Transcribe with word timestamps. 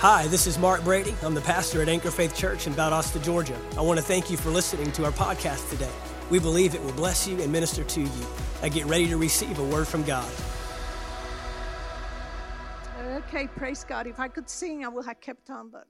Hi, 0.00 0.28
this 0.28 0.46
is 0.46 0.60
Mark 0.60 0.84
Brady. 0.84 1.12
I'm 1.24 1.34
the 1.34 1.40
pastor 1.40 1.82
at 1.82 1.88
Anchor 1.88 2.12
Faith 2.12 2.32
Church 2.32 2.68
in 2.68 2.72
Valdosta, 2.72 3.20
Georgia. 3.20 3.58
I 3.76 3.80
want 3.80 3.98
to 3.98 4.04
thank 4.04 4.30
you 4.30 4.36
for 4.36 4.48
listening 4.48 4.92
to 4.92 5.04
our 5.04 5.10
podcast 5.10 5.68
today. 5.70 5.90
We 6.30 6.38
believe 6.38 6.76
it 6.76 6.84
will 6.84 6.92
bless 6.92 7.26
you 7.26 7.42
and 7.42 7.50
minister 7.50 7.82
to 7.82 8.02
you. 8.02 8.26
I 8.62 8.68
get 8.68 8.86
ready 8.86 9.08
to 9.08 9.16
receive 9.16 9.58
a 9.58 9.64
word 9.64 9.88
from 9.88 10.04
God. 10.04 10.30
Okay, 13.00 13.48
praise 13.48 13.82
God. 13.82 14.06
If 14.06 14.20
I 14.20 14.28
could 14.28 14.48
sing, 14.48 14.84
I 14.84 14.88
would 14.88 15.04
have 15.04 15.20
kept 15.20 15.50
on, 15.50 15.68
but 15.68 15.88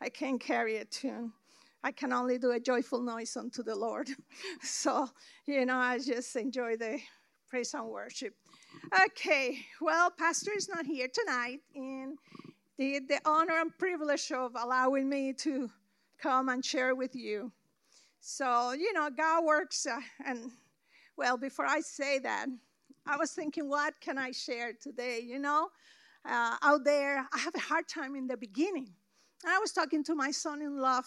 I 0.00 0.10
can't 0.10 0.40
carry 0.40 0.76
a 0.76 0.84
tune. 0.84 1.32
I 1.82 1.90
can 1.90 2.12
only 2.12 2.38
do 2.38 2.52
a 2.52 2.60
joyful 2.60 3.02
noise 3.02 3.36
unto 3.36 3.64
the 3.64 3.74
Lord. 3.74 4.10
So, 4.62 5.08
you 5.46 5.66
know, 5.66 5.76
I 5.76 5.98
just 5.98 6.36
enjoy 6.36 6.76
the 6.76 7.00
praise 7.48 7.74
and 7.74 7.88
worship. 7.88 8.32
Okay, 9.06 9.58
well, 9.80 10.12
Pastor 10.12 10.52
is 10.56 10.68
not 10.68 10.86
here 10.86 11.08
tonight, 11.12 11.62
and 11.74 12.16
the, 12.80 12.98
the 13.00 13.20
honor 13.26 13.60
and 13.60 13.76
privilege 13.76 14.32
of 14.32 14.52
allowing 14.56 15.06
me 15.06 15.34
to 15.34 15.70
come 16.18 16.48
and 16.48 16.64
share 16.64 16.94
with 16.94 17.14
you. 17.14 17.52
So, 18.20 18.72
you 18.72 18.94
know, 18.94 19.10
God 19.10 19.44
works, 19.44 19.86
uh, 19.86 20.00
and 20.24 20.50
well, 21.14 21.36
before 21.36 21.66
I 21.66 21.80
say 21.80 22.18
that, 22.20 22.46
I 23.04 23.18
was 23.18 23.32
thinking, 23.32 23.68
what 23.68 24.00
can 24.00 24.16
I 24.16 24.30
share 24.30 24.72
today? 24.72 25.20
You 25.22 25.38
know, 25.38 25.68
uh, 26.24 26.56
out 26.62 26.84
there, 26.84 27.28
I 27.34 27.38
have 27.38 27.54
a 27.54 27.60
hard 27.60 27.86
time 27.86 28.14
in 28.16 28.26
the 28.26 28.38
beginning. 28.38 28.88
And 29.44 29.52
I 29.52 29.58
was 29.58 29.72
talking 29.72 30.02
to 30.04 30.14
my 30.14 30.30
son 30.30 30.62
in 30.62 30.80
law 30.80 31.02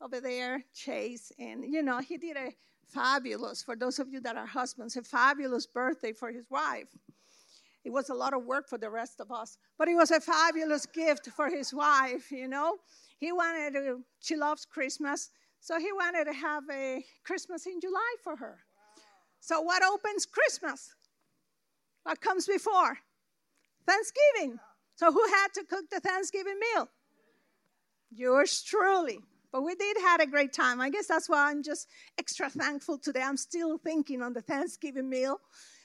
over 0.00 0.20
there, 0.20 0.62
Chase, 0.72 1.32
and, 1.36 1.64
you 1.64 1.82
know, 1.82 1.98
he 1.98 2.16
did 2.16 2.36
a 2.36 2.54
fabulous, 2.86 3.60
for 3.60 3.74
those 3.74 3.98
of 3.98 4.08
you 4.08 4.20
that 4.20 4.36
are 4.36 4.46
husbands, 4.46 4.96
a 4.96 5.02
fabulous 5.02 5.66
birthday 5.66 6.12
for 6.12 6.30
his 6.30 6.48
wife. 6.48 6.96
It 7.84 7.90
was 7.90 8.10
a 8.10 8.14
lot 8.14 8.34
of 8.34 8.44
work 8.44 8.68
for 8.68 8.78
the 8.78 8.90
rest 8.90 9.20
of 9.20 9.30
us, 9.30 9.56
but 9.78 9.88
it 9.88 9.94
was 9.94 10.10
a 10.10 10.20
fabulous 10.20 10.84
gift 10.86 11.28
for 11.28 11.48
his 11.48 11.72
wife, 11.72 12.30
you 12.30 12.48
know. 12.48 12.76
He 13.18 13.32
wanted 13.32 13.74
to, 13.74 14.00
she 14.20 14.36
loves 14.36 14.64
Christmas, 14.64 15.30
so 15.60 15.78
he 15.78 15.92
wanted 15.92 16.24
to 16.24 16.32
have 16.32 16.64
a 16.70 17.04
Christmas 17.24 17.66
in 17.66 17.80
July 17.80 18.14
for 18.22 18.36
her. 18.36 18.58
So, 19.40 19.60
what 19.60 19.82
opens 19.84 20.26
Christmas? 20.26 20.94
What 22.02 22.20
comes 22.20 22.46
before? 22.46 22.98
Thanksgiving. 23.86 24.58
So, 24.96 25.12
who 25.12 25.24
had 25.26 25.48
to 25.54 25.64
cook 25.64 25.84
the 25.90 26.00
Thanksgiving 26.00 26.58
meal? 26.74 26.88
Yours 28.10 28.62
truly. 28.62 29.20
But 29.50 29.62
we 29.62 29.74
did 29.74 29.96
had 29.98 30.20
a 30.20 30.26
great 30.26 30.52
time. 30.52 30.80
I 30.80 30.90
guess 30.90 31.06
that's 31.06 31.28
why 31.28 31.50
I'm 31.50 31.62
just 31.62 31.88
extra 32.18 32.50
thankful 32.50 32.98
today. 32.98 33.22
I'm 33.22 33.36
still 33.36 33.78
thinking 33.78 34.20
on 34.20 34.34
the 34.34 34.42
Thanksgiving 34.42 35.08
meal 35.08 35.40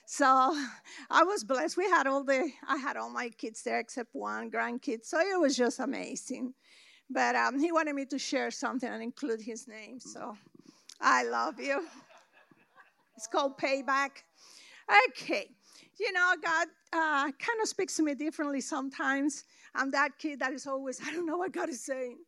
so 0.06 0.26
I 1.10 1.22
was 1.24 1.44
blessed. 1.44 1.76
We 1.76 1.84
had 1.84 2.06
all 2.06 2.24
the, 2.24 2.50
I 2.68 2.76
had 2.76 2.96
all 2.96 3.10
my 3.10 3.28
kids 3.30 3.62
there 3.62 3.80
except 3.80 4.10
one 4.12 4.50
grandkid. 4.50 5.04
So 5.04 5.18
it 5.20 5.40
was 5.40 5.56
just 5.56 5.80
amazing. 5.80 6.54
But 7.10 7.36
um, 7.36 7.58
he 7.58 7.70
wanted 7.70 7.94
me 7.94 8.06
to 8.06 8.18
share 8.18 8.50
something 8.50 8.88
and 8.88 9.02
include 9.02 9.40
his 9.40 9.68
name. 9.68 10.00
So 10.00 10.36
I 11.00 11.24
love 11.24 11.60
you. 11.60 11.84
It's 13.16 13.26
called 13.26 13.58
payback. 13.58 14.10
Okay. 15.08 15.50
You 16.00 16.12
know, 16.12 16.34
God 16.42 16.66
uh, 16.92 17.24
kind 17.24 17.60
of 17.62 17.68
speaks 17.68 17.96
to 17.96 18.02
me 18.02 18.14
differently 18.14 18.60
sometimes. 18.60 19.44
I'm 19.74 19.90
that 19.90 20.18
kid 20.18 20.40
that 20.40 20.52
is 20.52 20.66
always, 20.66 21.00
I 21.04 21.12
don't 21.12 21.26
know 21.26 21.36
what 21.38 21.52
God 21.52 21.68
is 21.68 21.84
saying. 21.84 22.18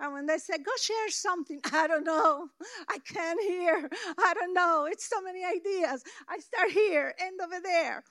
And 0.00 0.12
when 0.12 0.26
they 0.26 0.38
say, 0.38 0.58
go 0.58 0.70
share 0.80 1.10
something, 1.10 1.60
I 1.72 1.86
don't 1.86 2.04
know. 2.04 2.48
I 2.88 2.98
can't 2.98 3.40
hear. 3.40 3.88
I 4.18 4.34
don't 4.34 4.54
know. 4.54 4.86
It's 4.90 5.08
so 5.08 5.20
many 5.20 5.44
ideas. 5.44 6.04
I 6.28 6.38
start 6.38 6.70
here, 6.70 7.14
end 7.20 7.40
over 7.42 7.60
there. 7.62 8.04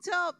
So 0.00 0.32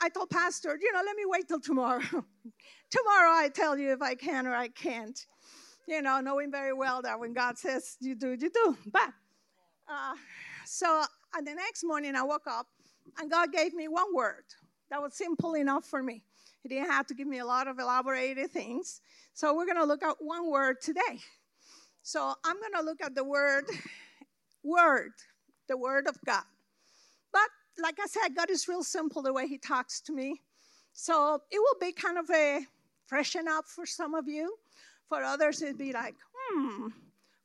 I 0.00 0.08
told 0.08 0.30
Pastor, 0.30 0.78
you 0.80 0.92
know, 0.92 1.02
let 1.04 1.16
me 1.16 1.24
wait 1.26 1.48
till 1.48 1.60
tomorrow. 1.60 2.00
tomorrow 2.90 3.30
I 3.30 3.50
tell 3.52 3.78
you 3.78 3.92
if 3.92 4.02
I 4.02 4.14
can 4.14 4.46
or 4.46 4.54
I 4.54 4.68
can't. 4.68 5.18
You 5.86 6.02
know, 6.02 6.20
knowing 6.20 6.50
very 6.50 6.74
well 6.74 7.00
that 7.02 7.18
when 7.18 7.32
God 7.32 7.58
says 7.58 7.96
you 8.00 8.14
do, 8.14 8.30
you 8.30 8.50
do. 8.50 8.76
But 8.92 9.10
uh, 9.88 10.14
so 10.66 11.02
and 11.34 11.46
the 11.46 11.54
next 11.54 11.82
morning 11.84 12.14
I 12.14 12.22
woke 12.22 12.46
up 12.46 12.66
and 13.18 13.30
God 13.30 13.52
gave 13.52 13.72
me 13.74 13.88
one 13.88 14.14
word 14.14 14.44
that 14.90 15.00
was 15.00 15.14
simple 15.14 15.54
enough 15.54 15.84
for 15.86 16.02
me. 16.02 16.22
He 16.62 16.68
didn't 16.68 16.90
have 16.90 17.06
to 17.08 17.14
give 17.14 17.26
me 17.26 17.38
a 17.38 17.46
lot 17.46 17.68
of 17.68 17.78
elaborated 17.78 18.50
things. 18.50 19.00
So 19.34 19.54
we're 19.54 19.66
going 19.66 19.78
to 19.78 19.84
look 19.84 20.02
at 20.02 20.16
one 20.20 20.50
word 20.50 20.80
today. 20.80 21.20
So 22.02 22.34
I'm 22.44 22.56
going 22.60 22.72
to 22.74 22.82
look 22.82 23.00
at 23.02 23.14
the 23.14 23.24
word 23.24 23.64
word, 24.64 25.12
the 25.68 25.76
word 25.76 26.06
of 26.06 26.16
God. 26.26 26.44
But 27.32 27.48
like 27.82 27.98
I 28.02 28.06
said, 28.06 28.34
God 28.34 28.50
is 28.50 28.68
real 28.68 28.82
simple 28.82 29.22
the 29.22 29.32
way 29.32 29.46
he 29.46 29.58
talks 29.58 30.00
to 30.02 30.12
me. 30.12 30.40
So 30.92 31.40
it 31.50 31.58
will 31.58 31.78
be 31.80 31.92
kind 31.92 32.18
of 32.18 32.28
a 32.30 32.60
freshen 33.06 33.46
up 33.48 33.66
for 33.66 33.86
some 33.86 34.14
of 34.14 34.28
you. 34.28 34.56
For 35.08 35.22
others, 35.22 35.62
it'd 35.62 35.78
be 35.78 35.92
like, 35.92 36.16
hmm. 36.34 36.88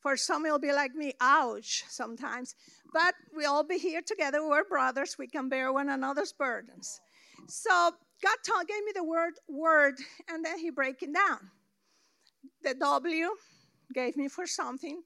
For 0.02 0.18
some, 0.18 0.46
it'll 0.46 0.60
be 0.60 0.74
like 0.74 0.94
me, 0.96 1.14
ouch, 1.22 1.86
sometimes. 1.88 2.56
But 2.92 3.16
we 3.36 3.46
all 3.46 3.64
be 3.64 3.78
here 3.78 4.02
together. 4.02 4.46
We're 4.46 4.66
brothers. 4.66 5.16
We 5.18 5.28
can 5.28 5.48
bear 5.48 5.72
one 5.72 5.88
another's 5.88 6.34
burdens. 6.34 7.00
So 7.48 7.92
God 8.24 8.38
told, 8.46 8.68
gave 8.68 8.84
me 8.86 8.94
the 8.96 9.04
word 9.04 9.34
word, 9.50 9.96
and 10.30 10.44
then 10.46 10.58
He 10.58 10.70
break 10.70 11.04
it 11.04 11.14
down. 11.14 11.52
The 12.64 12.74
W 12.76 13.30
gave 13.94 14.16
me 14.16 14.30
for 14.30 14.48
something, 14.48 15.04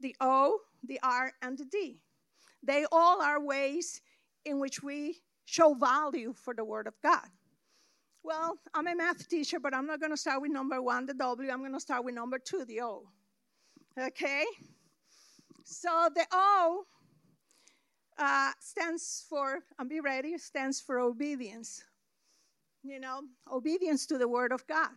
the 0.00 0.16
O, 0.20 0.58
the 0.82 0.98
R, 1.02 1.32
and 1.42 1.58
the 1.58 1.66
D. 1.66 2.00
They 2.62 2.86
all 2.90 3.20
are 3.20 3.40
ways 3.40 4.00
in 4.44 4.58
which 4.58 4.82
we 4.82 5.18
show 5.44 5.74
value 5.74 6.32
for 6.32 6.54
the 6.54 6.64
Word 6.64 6.86
of 6.86 6.94
God. 7.02 7.28
Well, 8.22 8.56
I'm 8.72 8.86
a 8.86 8.94
math 8.94 9.28
teacher, 9.28 9.60
but 9.60 9.74
I'm 9.74 9.86
not 9.86 10.00
going 10.00 10.12
to 10.12 10.16
start 10.16 10.40
with 10.40 10.50
number 10.50 10.80
one, 10.80 11.04
the 11.04 11.12
W. 11.14 11.50
I'm 11.50 11.58
going 11.58 11.74
to 11.74 11.80
start 11.80 12.04
with 12.04 12.14
number 12.14 12.38
two, 12.38 12.64
the 12.64 12.80
O. 12.80 13.06
Okay? 14.00 14.44
So 15.64 16.08
the 16.14 16.26
O 16.32 16.84
uh, 18.16 18.52
stands 18.60 19.26
for, 19.28 19.60
and 19.78 19.90
be 19.90 20.00
ready, 20.00 20.38
stands 20.38 20.80
for 20.80 21.00
obedience. 21.00 21.84
You 22.84 23.00
know, 23.00 23.22
obedience 23.50 24.06
to 24.06 24.18
the 24.18 24.28
word 24.28 24.52
of 24.52 24.66
God. 24.66 24.90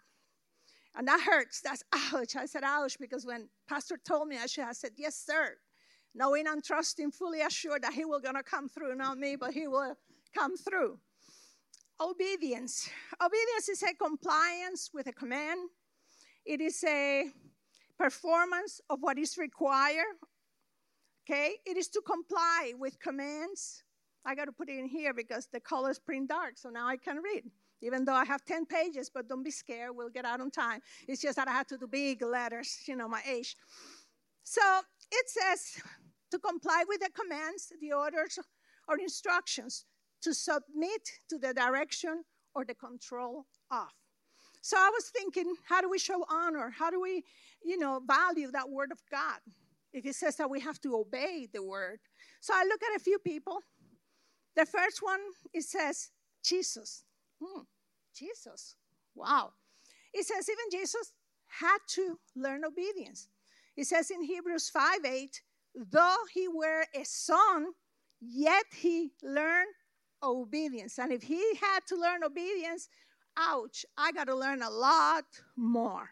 And 0.96 1.08
that 1.08 1.22
hurts. 1.22 1.62
That's 1.62 1.84
ouch. 2.14 2.36
I 2.36 2.46
said 2.46 2.64
ouch 2.64 2.98
because 3.00 3.26
when 3.26 3.50
Pastor 3.68 3.98
told 4.06 4.28
me, 4.28 4.38
I 4.38 4.46
should 4.48 4.66
have 4.66 4.76
said, 4.76 4.92
yes, 4.98 5.16
sir. 5.16 5.56
Knowing 6.14 6.48
and 6.48 6.64
trusting, 6.64 7.12
fully 7.12 7.42
assured 7.42 7.84
that 7.84 7.94
he 7.94 8.06
will 8.06 8.20
gonna 8.20 8.44
come 8.44 8.68
through, 8.70 8.96
not 8.96 9.18
me, 9.18 9.36
but 9.36 9.54
he 9.54 9.68
will 9.68 9.96
come 10.36 10.58
through. 10.58 11.00
Obedience. 12.02 12.90
Obedience 13.24 13.70
is 13.70 13.84
a 13.84 13.94
compliance 13.94 14.90
with 14.94 15.08
a 15.08 15.14
command. 15.14 15.70
It 16.46 16.62
is 16.62 16.84
a 16.84 17.26
performance 17.98 18.82
of 18.90 19.00
what 19.02 19.18
is 19.18 19.38
required 19.38 20.16
Okay? 21.30 21.56
It 21.66 21.78
is 21.78 21.90
to 21.90 22.02
comply 22.02 22.74
with 22.80 23.00
commands. 23.00 23.84
I 24.26 24.36
got 24.36 24.46
to 24.46 24.52
put 24.52 24.70
it 24.70 24.78
in 24.78 24.86
here 24.86 25.14
because 25.14 25.48
the 25.52 25.60
color 25.60 25.90
is 25.92 26.00
print 26.00 26.30
dark, 26.30 26.58
so 26.58 26.70
now 26.70 26.88
I 26.88 26.98
can 26.98 27.18
read. 27.18 27.44
Even 27.82 28.06
though 28.06 28.14
I 28.14 28.26
have 28.26 28.44
10 28.46 28.66
pages, 28.66 29.10
but 29.14 29.28
don't 29.28 29.44
be 29.44 29.52
scared, 29.52 29.92
we'll 29.94 30.10
get 30.10 30.26
out 30.26 30.42
on 30.42 30.52
time. 30.52 30.82
It's 31.08 31.22
just 31.22 31.36
that 31.36 31.48
I 31.48 31.52
have 31.52 31.68
to 31.68 31.78
do 31.78 31.88
big 31.88 32.22
letters, 32.22 32.80
you 32.88 32.96
know, 32.96 33.08
my 33.08 33.22
age. 33.30 33.56
So 34.44 34.62
it 35.12 35.30
says 35.30 35.82
to 36.32 36.40
comply 36.40 36.84
with 36.88 37.02
the 37.02 37.10
commands, 37.10 37.72
the 37.80 37.94
orders, 37.94 38.40
or 38.88 38.98
instructions, 38.98 39.86
to 40.22 40.34
submit 40.34 41.02
to 41.30 41.38
the 41.38 41.54
direction 41.54 42.24
or 42.56 42.66
the 42.66 42.74
control 42.74 43.46
of. 43.70 43.90
So 44.62 44.78
I 44.78 44.90
was 44.90 45.10
thinking, 45.16 45.54
how 45.68 45.82
do 45.82 45.90
we 45.90 46.00
show 46.00 46.26
honor? 46.30 46.74
How 46.76 46.90
do 46.90 47.00
we, 47.00 47.24
you 47.64 47.78
know, 47.78 48.02
value 48.06 48.52
that 48.52 48.70
word 48.70 48.92
of 48.92 49.00
God? 49.12 49.40
if 49.94 50.06
it 50.06 50.16
says 50.16 50.36
that 50.38 50.50
we 50.50 50.60
have 50.60 50.80
to 50.82 50.96
obey 50.96 51.48
the 51.52 51.64
word. 51.64 52.00
So 52.40 52.54
I 52.56 52.64
look 52.64 52.82
at 52.84 52.96
a 52.96 53.04
few 53.04 53.20
people. 53.20 53.60
The 54.56 54.66
first 54.66 55.02
one, 55.02 55.20
it 55.54 55.64
says 55.64 56.12
Jesus. 56.44 57.04
Hmm, 57.42 57.62
Jesus. 58.16 58.76
Wow. 59.16 59.54
It 60.14 60.26
says 60.26 60.50
even 60.50 60.80
Jesus 60.80 61.14
had 61.48 61.78
to 61.90 62.20
learn 62.36 62.66
obedience. 62.66 63.30
It 63.76 63.86
says 63.86 64.10
in 64.12 64.24
Hebrews 64.24 64.70
5 64.70 65.06
8, 65.06 65.42
though 65.92 66.18
he 66.34 66.48
were 66.48 66.86
a 66.96 67.04
son, 67.04 67.68
yet 68.20 68.66
he 68.76 69.12
learned 69.22 69.74
obedience. 70.24 70.98
And 70.98 71.12
if 71.12 71.24
he 71.24 71.42
had 71.62 71.82
to 71.88 71.96
learn 71.96 72.24
obedience, 72.24 72.90
ouch, 73.38 73.86
I 73.98 74.12
got 74.12 74.28
to 74.28 74.36
learn 74.36 74.62
a 74.62 74.70
lot 74.70 75.26
more. 75.56 76.10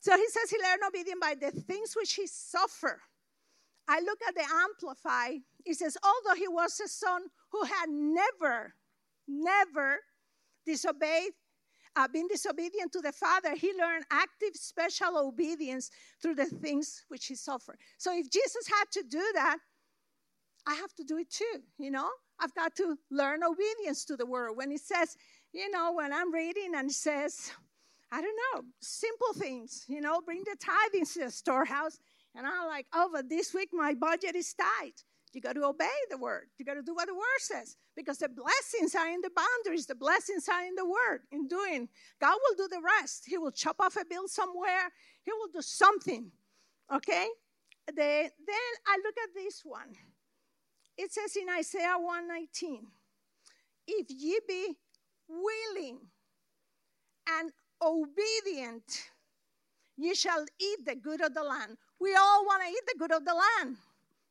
So 0.00 0.16
he 0.16 0.26
says 0.28 0.50
he 0.50 0.58
learned 0.58 0.82
obedience 0.86 1.20
by 1.20 1.34
the 1.34 1.50
things 1.50 1.94
which 1.94 2.14
he 2.14 2.26
suffered. 2.26 3.00
I 3.88 4.00
look 4.00 4.18
at 4.26 4.34
the 4.34 4.44
Amplify. 4.64 5.38
He 5.64 5.74
says, 5.74 5.96
although 6.02 6.38
he 6.38 6.48
was 6.48 6.80
a 6.80 6.88
son 6.88 7.22
who 7.50 7.64
had 7.64 7.88
never, 7.88 8.74
never 9.28 9.98
disobeyed, 10.64 11.32
uh, 11.94 12.08
been 12.08 12.28
disobedient 12.28 12.92
to 12.92 13.00
the 13.00 13.12
Father, 13.12 13.54
he 13.54 13.72
learned 13.78 14.04
active, 14.10 14.54
special 14.54 15.16
obedience 15.18 15.90
through 16.20 16.34
the 16.34 16.46
things 16.46 17.04
which 17.08 17.26
he 17.26 17.34
suffered. 17.34 17.78
So 17.98 18.16
if 18.16 18.30
Jesus 18.30 18.66
had 18.68 18.84
to 18.92 19.02
do 19.02 19.24
that, 19.34 19.58
I 20.66 20.74
have 20.74 20.92
to 20.94 21.04
do 21.04 21.18
it 21.18 21.30
too, 21.30 21.62
you 21.78 21.90
know? 21.90 22.08
I've 22.38 22.54
got 22.54 22.74
to 22.76 22.96
learn 23.10 23.42
obedience 23.42 24.04
to 24.06 24.16
the 24.16 24.26
word. 24.26 24.52
When 24.56 24.70
he 24.70 24.76
says, 24.76 25.16
you 25.52 25.70
know, 25.70 25.92
when 25.92 26.12
I'm 26.12 26.34
reading 26.34 26.72
and 26.76 26.90
it 26.90 26.94
says, 26.94 27.52
I 28.12 28.20
don't 28.20 28.36
know, 28.54 28.62
simple 28.80 29.32
things, 29.34 29.84
you 29.88 30.00
know, 30.00 30.20
bring 30.20 30.42
the 30.44 30.56
tithings 30.56 31.14
to 31.14 31.20
the 31.20 31.30
storehouse. 31.30 31.98
And 32.34 32.46
I'm 32.46 32.66
like, 32.66 32.86
oh, 32.92 33.08
but 33.12 33.28
this 33.28 33.54
week 33.54 33.70
my 33.72 33.94
budget 33.94 34.36
is 34.36 34.54
tight. 34.54 35.02
You 35.36 35.42
got 35.42 35.54
to 35.56 35.64
obey 35.66 35.98
the 36.08 36.16
word. 36.16 36.46
You 36.56 36.64
got 36.64 36.74
to 36.74 36.82
do 36.82 36.94
what 36.94 37.08
the 37.08 37.14
word 37.14 37.40
says 37.40 37.76
because 37.94 38.16
the 38.16 38.30
blessings 38.30 38.94
are 38.94 39.06
in 39.06 39.20
the 39.20 39.30
boundaries. 39.36 39.84
The 39.84 39.94
blessings 39.94 40.48
are 40.48 40.64
in 40.64 40.74
the 40.74 40.86
word, 40.86 41.24
in 41.30 41.46
doing. 41.46 41.90
God 42.18 42.38
will 42.42 42.56
do 42.56 42.74
the 42.74 42.80
rest. 42.80 43.24
He 43.26 43.36
will 43.36 43.50
chop 43.50 43.76
off 43.78 43.96
a 43.96 44.06
bill 44.08 44.28
somewhere. 44.28 44.90
He 45.24 45.32
will 45.32 45.48
do 45.52 45.60
something. 45.60 46.30
Okay? 46.90 47.28
The, 47.86 47.92
then 47.94 48.72
I 48.86 48.96
look 49.04 49.14
at 49.22 49.34
this 49.34 49.60
one. 49.62 49.92
It 50.96 51.12
says 51.12 51.36
in 51.36 51.50
Isaiah 51.50 51.98
119, 51.98 52.86
if 53.88 54.06
ye 54.08 54.40
be 54.48 54.74
willing 55.28 55.98
and 57.28 57.52
obedient, 57.82 59.10
ye 59.98 60.14
shall 60.14 60.46
eat 60.58 60.86
the 60.86 60.94
good 60.94 61.20
of 61.20 61.34
the 61.34 61.42
land. 61.42 61.76
We 62.00 62.14
all 62.14 62.46
want 62.46 62.62
to 62.62 62.70
eat 62.70 62.86
the 62.86 62.98
good 62.98 63.12
of 63.12 63.26
the 63.26 63.34
land. 63.34 63.76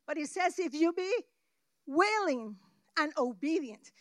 But 0.08 0.18
it 0.18 0.30
says, 0.30 0.60
if 0.60 0.74
you 0.74 0.94
be 0.94 1.12
willing 1.88 2.56
and 2.98 3.12
obedient. 3.18 3.92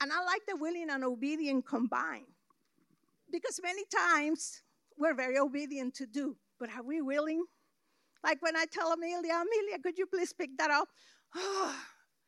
And 0.00 0.10
I 0.12 0.24
like 0.24 0.42
the 0.48 0.56
willing 0.56 0.88
and 0.90 1.04
obedient 1.04 1.66
combined. 1.66 2.26
Because 3.30 3.60
many 3.62 3.82
times 3.94 4.62
we're 4.98 5.14
very 5.14 5.38
obedient 5.38 5.94
to 5.96 6.06
do, 6.06 6.36
but 6.58 6.70
are 6.70 6.82
we 6.82 7.00
willing? 7.00 7.44
Like 8.24 8.42
when 8.42 8.56
I 8.56 8.64
tell 8.70 8.92
Amelia, 8.92 9.32
Amelia, 9.34 9.78
could 9.82 9.98
you 9.98 10.06
please 10.06 10.32
pick 10.32 10.50
that 10.58 10.70
up? 10.70 10.88
Oh, 11.36 11.74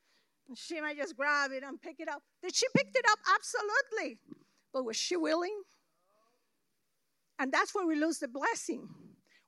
she 0.54 0.80
might 0.80 0.96
just 0.96 1.16
grab 1.16 1.50
it 1.52 1.64
and 1.64 1.80
pick 1.80 1.96
it 1.98 2.08
up. 2.08 2.22
Did 2.42 2.54
she 2.54 2.66
pick 2.74 2.88
it 2.94 3.04
up? 3.10 3.18
Absolutely. 3.34 4.18
But 4.72 4.84
was 4.84 4.96
she 4.96 5.16
willing? 5.16 5.62
And 7.38 7.52
that's 7.52 7.74
where 7.74 7.86
we 7.86 7.96
lose 7.96 8.18
the 8.18 8.28
blessing 8.28 8.88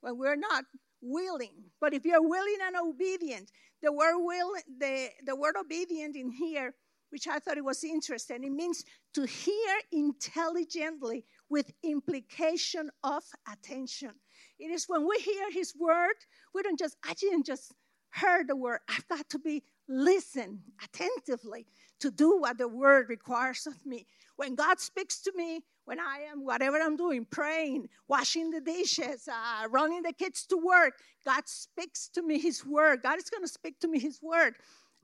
when 0.01 0.19
we're 0.19 0.37
not 0.37 0.65
willing. 1.05 1.53
But 1.81 1.95
if 1.95 2.05
you're 2.05 2.27
willing 2.27 2.59
and 2.67 2.77
obedient, 2.77 3.53
the 3.83 3.93
word 3.93 4.19
will, 4.19 4.55
the, 4.79 5.11
the 5.25 5.37
word 5.37 5.55
obedient 5.61 6.17
in 6.17 6.31
here, 6.31 6.75
which 7.11 7.29
I 7.29 7.39
thought 7.39 7.59
it 7.59 7.65
was 7.65 7.85
interesting, 7.85 8.43
it 8.43 8.51
means 8.51 8.85
to 9.15 9.25
hear 9.25 9.77
intelligently 9.93 11.25
with 11.49 11.71
implication 11.83 12.91
of 13.05 13.23
attention. 13.51 14.11
It 14.59 14.71
is 14.71 14.87
when 14.89 15.07
we 15.07 15.19
hear 15.19 15.51
his 15.53 15.75
word, 15.79 16.17
we 16.55 16.63
don't 16.63 16.79
just, 16.79 16.97
I 17.05 17.15
didn't 17.15 17.47
just 17.47 17.73
heard 18.11 18.49
the 18.49 18.57
word. 18.57 18.81
I've 18.89 19.07
got 19.09 19.29
to 19.31 19.39
be 19.39 19.63
listen 19.89 20.61
attentively 20.83 21.67
to 22.01 22.11
do 22.11 22.39
what 22.39 22.59
the 22.59 22.69
word 22.69 23.09
requires 23.09 23.67
of 23.67 23.85
me. 23.85 24.07
When 24.37 24.55
God 24.55 24.81
speaks 24.81 25.21
to 25.23 25.33
me, 25.37 25.61
when 25.85 26.01
I 26.01 26.27
am 26.31 26.45
whatever 26.45 26.79
I'm 26.79 26.97
doing, 26.97 27.27
praying, 27.31 27.89
washing 28.09 28.51
the 28.51 28.61
dishes, 28.61 29.29
uh, 29.29 29.69
running 29.69 30.03
the 30.03 30.13
kids 30.13 30.47
to 30.47 30.57
work, 30.57 30.95
God 31.25 31.47
speaks 31.47 32.09
to 32.15 32.23
me 32.23 32.39
His 32.39 32.65
word. 32.65 33.03
God 33.03 33.19
is 33.19 33.31
going 33.31 33.45
to 33.45 33.49
speak 33.49 33.79
to 33.81 33.89
me 33.89 33.99
His 33.99 34.21
word. 34.23 34.55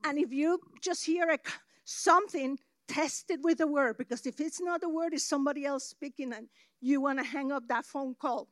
And 0.03 0.17
if 0.17 0.31
you 0.31 0.59
just 0.81 1.05
hear 1.05 1.29
a, 1.29 1.37
something, 1.85 2.57
test 2.87 3.31
it 3.31 3.39
with 3.41 3.59
the 3.59 3.67
word 3.67 3.97
because 3.97 4.25
if 4.25 4.41
it's 4.41 4.59
not 4.59 4.81
the 4.81 4.89
word, 4.89 5.13
it's 5.13 5.23
somebody 5.23 5.65
else 5.65 5.85
speaking, 5.85 6.33
and 6.33 6.47
you 6.81 6.99
want 6.99 7.19
to 7.19 7.25
hang 7.25 7.51
up 7.51 7.67
that 7.67 7.85
phone 7.85 8.15
call. 8.15 8.49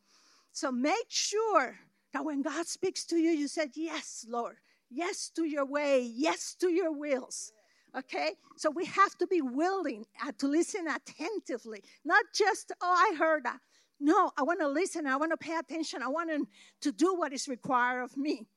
So 0.53 0.71
make 0.71 1.07
sure 1.09 1.77
that 2.13 2.23
when 2.23 2.41
God 2.41 2.67
speaks 2.67 3.05
to 3.05 3.17
you, 3.17 3.31
you 3.31 3.47
said, 3.47 3.71
Yes, 3.75 4.25
Lord. 4.29 4.55
Yes 4.89 5.29
to 5.35 5.43
your 5.43 5.65
way. 5.65 6.01
Yes 6.01 6.55
to 6.59 6.69
your 6.69 6.91
wills. 6.91 7.51
Okay? 7.97 8.31
So 8.57 8.69
we 8.69 8.85
have 8.85 9.17
to 9.17 9.27
be 9.27 9.41
willing 9.41 10.05
uh, 10.25 10.31
to 10.37 10.47
listen 10.47 10.87
attentively, 10.87 11.83
not 12.05 12.25
just, 12.33 12.71
oh, 12.81 13.11
I 13.11 13.15
heard 13.17 13.43
that. 13.45 13.59
No, 13.99 14.31
I 14.37 14.43
want 14.43 14.61
to 14.61 14.67
listen. 14.67 15.07
I 15.07 15.17
want 15.17 15.31
to 15.31 15.37
pay 15.37 15.57
attention. 15.57 16.01
I 16.01 16.07
want 16.07 16.47
to 16.81 16.91
do 16.91 17.15
what 17.15 17.33
is 17.33 17.47
required 17.47 18.03
of 18.03 18.15
me. 18.15 18.47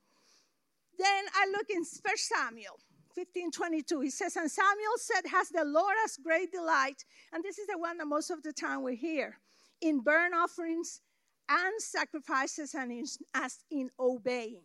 Then 0.99 1.25
I 1.35 1.51
look 1.51 1.69
in 1.69 1.85
First 1.85 2.29
Samuel 2.29 2.79
15 3.15 3.51
22. 3.51 4.01
He 4.01 4.11
says, 4.11 4.37
And 4.37 4.51
Samuel 4.51 4.97
said, 4.99 5.23
Has 5.31 5.49
the 5.49 5.65
Lord 5.65 5.95
as 6.05 6.17
great 6.17 6.53
delight? 6.53 7.05
And 7.33 7.43
this 7.43 7.59
is 7.59 7.67
the 7.67 7.79
one 7.79 7.99
that 7.99 8.07
most 8.07 8.31
of 8.31 8.43
the 8.43 8.53
time 8.53 8.83
we 8.83 8.95
hear 8.95 9.39
in 9.81 10.01
burnt 10.01 10.35
offerings 10.35 11.01
and 11.49 11.73
sacrifices 11.79 12.75
and 12.75 12.93
in, 12.93 13.05
as 13.35 13.59
in 13.71 13.91
obeying. 13.99 14.63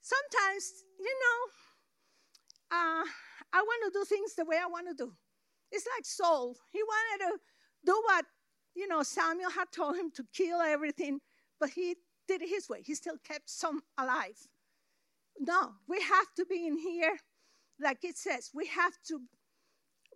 Sometimes, 0.00 0.84
you 0.98 1.14
know, 1.22 2.76
uh, 2.76 3.04
I 3.52 3.60
want 3.62 3.92
to 3.92 3.98
do 3.98 4.04
things 4.04 4.34
the 4.34 4.44
way 4.44 4.56
I 4.62 4.66
want 4.66 4.88
to 4.88 4.94
do. 4.94 5.12
It's 5.70 5.86
like 5.96 6.04
Saul. 6.04 6.56
He 6.72 6.82
wanted 6.82 7.26
to 7.26 7.38
do 7.84 8.02
what, 8.06 8.24
you 8.74 8.88
know, 8.88 9.02
Samuel 9.02 9.50
had 9.50 9.70
told 9.72 9.96
him 9.96 10.10
to 10.16 10.24
kill 10.34 10.60
everything, 10.60 11.20
but 11.60 11.70
he 11.70 11.96
did 12.26 12.42
it 12.42 12.48
his 12.48 12.68
way. 12.68 12.82
He 12.84 12.94
still 12.94 13.16
kept 13.26 13.48
some 13.48 13.82
alive. 13.96 14.38
No, 15.40 15.72
we 15.88 16.00
have 16.00 16.26
to 16.36 16.44
be 16.46 16.66
in 16.66 16.78
here, 16.78 17.16
like 17.80 18.04
it 18.04 18.16
says, 18.16 18.50
we 18.52 18.66
have 18.66 18.92
to 19.08 19.20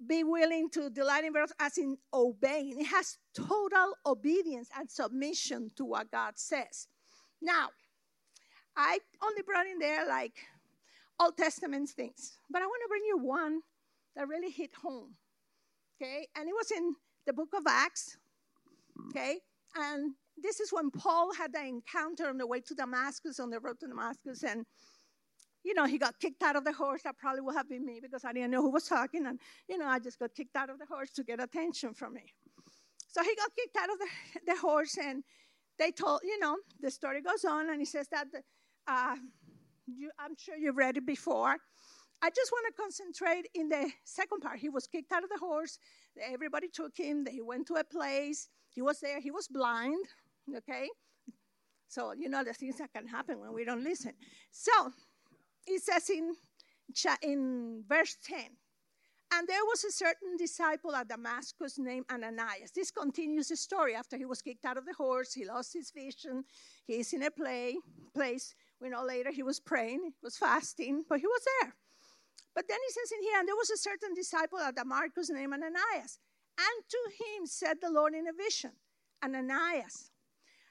be 0.07 0.25
willing 0.25 0.69
to 0.71 0.91
delight 0.91 1.25
in 1.25 1.33
verse 1.33 1.53
as 1.61 1.79
in 1.79 1.97
obeying. 2.13 2.81
It 2.81 2.87
has 2.87 3.19
total 3.35 3.95
obedience 4.05 4.69
and 4.77 4.91
submission 4.91 5.71
to 5.77 5.85
what 5.85 6.11
God 6.11 6.35
says. 6.37 6.89
Now, 7.41 7.69
I 8.77 8.99
only 9.23 9.43
brought 9.43 9.67
in 9.67 9.79
there 9.79 10.07
like 10.09 10.35
Old 11.21 11.37
Testament 11.37 11.89
things, 11.91 12.39
but 12.51 12.63
I 12.63 12.67
want 12.67 12.83
to 12.85 12.89
bring 12.89 13.05
you 13.07 13.19
one 13.19 13.61
that 14.17 14.29
really 14.29 14.51
hit 14.51 14.71
home. 14.75 15.15
Okay, 16.01 16.27
and 16.37 16.49
it 16.49 16.55
was 16.55 16.71
in 16.71 16.95
the 17.27 17.33
book 17.33 17.51
of 17.55 17.63
Acts. 17.69 18.19
Okay, 19.09 19.39
and 19.77 20.15
this 20.37 20.61
is 20.61 20.73
when 20.73 20.91
Paul 20.91 21.33
had 21.35 21.53
the 21.53 21.65
encounter 21.65 22.29
on 22.29 22.39
the 22.39 22.47
way 22.47 22.61
to 22.61 22.75
Damascus, 22.75 23.39
on 23.39 23.51
the 23.51 23.61
road 23.61 23.79
to 23.81 23.87
Damascus, 23.87 24.43
and 24.43 24.67
you 25.65 25.75
know, 25.75 25.85
he 25.85 25.99
got 25.99 26.19
kicked 26.19 26.43
out 26.43 26.57
of 26.57 26.65
the 26.65 26.73
horse. 26.73 27.03
That 27.03 27.17
probably 27.19 27.41
would 27.41 27.55
have 27.55 27.69
been 27.69 27.87
me 27.87 28.01
because 28.03 28.25
I 28.25 28.33
didn't 28.33 28.51
know 28.51 28.63
who 28.63 28.71
was 28.71 28.89
talking. 28.89 29.27
And, 29.27 29.39
you 29.69 29.79
know, 29.79 29.87
I 29.87 29.99
just 29.99 30.19
got 30.19 30.35
kicked 30.35 30.57
out 30.57 30.71
of 30.71 30.79
the 30.79 30.87
horse 30.87 31.11
to 31.13 31.25
get 31.25 31.41
attention 31.41 31.95
from 31.95 32.15
me. 32.15 32.25
So 33.07 33.23
he 33.23 33.35
got 33.37 33.51
kicked 33.55 33.77
out 33.77 33.91
of 33.91 33.99
the, 33.99 34.53
the 34.53 34.59
horse, 34.59 34.97
and 34.99 35.23
they 35.79 35.91
told, 35.91 36.21
you 36.25 36.39
know, 36.39 36.57
the 36.81 36.91
story 36.91 37.21
goes 37.21 37.45
on, 37.45 37.71
and 37.71 37.79
he 37.79 37.85
says 37.85 38.09
that, 38.11 38.27
uh, 38.89 39.17
you, 39.87 40.11
I'm 40.19 40.37
sure 40.39 40.57
you've 40.57 40.77
read 40.77 40.97
it 40.97 41.07
before. 41.07 41.57
I 42.25 42.31
just 42.31 42.53
want 42.53 42.67
to 42.69 42.83
concentrate 42.83 43.49
in 43.55 43.69
the 43.69 43.91
second 44.05 44.41
part. 44.41 44.59
He 44.59 44.69
was 44.69 44.87
kicked 44.87 45.13
out 45.13 45.25
of 45.25 45.31
the 45.31 45.39
horse. 45.39 45.79
Everybody 46.33 46.69
took 46.69 46.97
him. 46.97 47.27
He 47.29 47.43
went 47.43 47.67
to 47.67 47.75
a 47.75 47.85
place. 47.85 48.49
He 48.69 48.81
was 48.81 49.01
there. 49.01 49.21
He 49.21 49.31
was 49.31 49.49
blind. 49.49 50.05
Okay? 50.57 50.89
So, 51.89 52.13
you 52.13 52.29
know, 52.29 52.45
the 52.45 52.53
things 52.53 52.79
that 52.79 52.93
can 52.93 53.07
happen 53.07 53.41
when 53.41 53.53
we 53.53 53.65
don't 53.65 53.83
listen. 53.83 54.13
So, 54.51 54.93
it 55.67 55.83
says 55.83 56.11
in, 56.11 56.35
in 57.23 57.85
verse 57.89 58.17
10 58.25 58.39
and 59.35 59.49
there 59.49 59.65
was 59.65 59.83
a 59.85 59.91
certain 59.91 60.37
disciple 60.37 60.95
at 60.95 61.09
Damascus 61.09 61.79
named 61.79 62.05
Ananias. 62.13 62.71
This 62.75 62.91
continues 62.91 63.49
the 63.49 63.57
story. 63.57 63.95
After 63.95 64.19
he 64.19 64.27
was 64.27 64.43
kicked 64.43 64.67
out 64.67 64.77
of 64.77 64.85
the 64.85 64.93
horse, 64.93 65.33
he 65.33 65.47
lost 65.47 65.73
his 65.73 65.91
vision. 65.91 66.45
He's 66.87 67.13
in 67.15 67.23
a 67.23 67.31
play, 67.31 67.77
place. 68.15 68.55
We 68.83 68.91
know 68.91 69.05
later 69.05 69.31
he 69.31 69.45
was 69.45 69.61
praying, 69.61 70.01
he 70.03 70.13
was 70.23 70.37
fasting, 70.37 71.05
but 71.09 71.21
he 71.21 71.27
was 71.27 71.43
there. 71.61 71.75
But 72.55 72.67
then 72.69 72.79
he 72.87 72.93
says 72.93 73.13
in 73.13 73.23
here, 73.23 73.39
and 73.39 73.49
there 73.49 73.57
was 73.57 73.71
a 73.71 73.77
certain 73.77 74.13
disciple 74.15 74.59
at 74.59 74.75
Damascus 74.75 75.31
named 75.31 75.55
Ananias. 75.55 76.19
And 76.59 76.85
to 76.91 76.99
him 77.25 77.47
said 77.47 77.77
the 77.81 77.91
Lord 77.91 78.15
in 78.15 78.27
a 78.29 78.33
vision, 78.33 78.73
Ananias. 79.25 80.11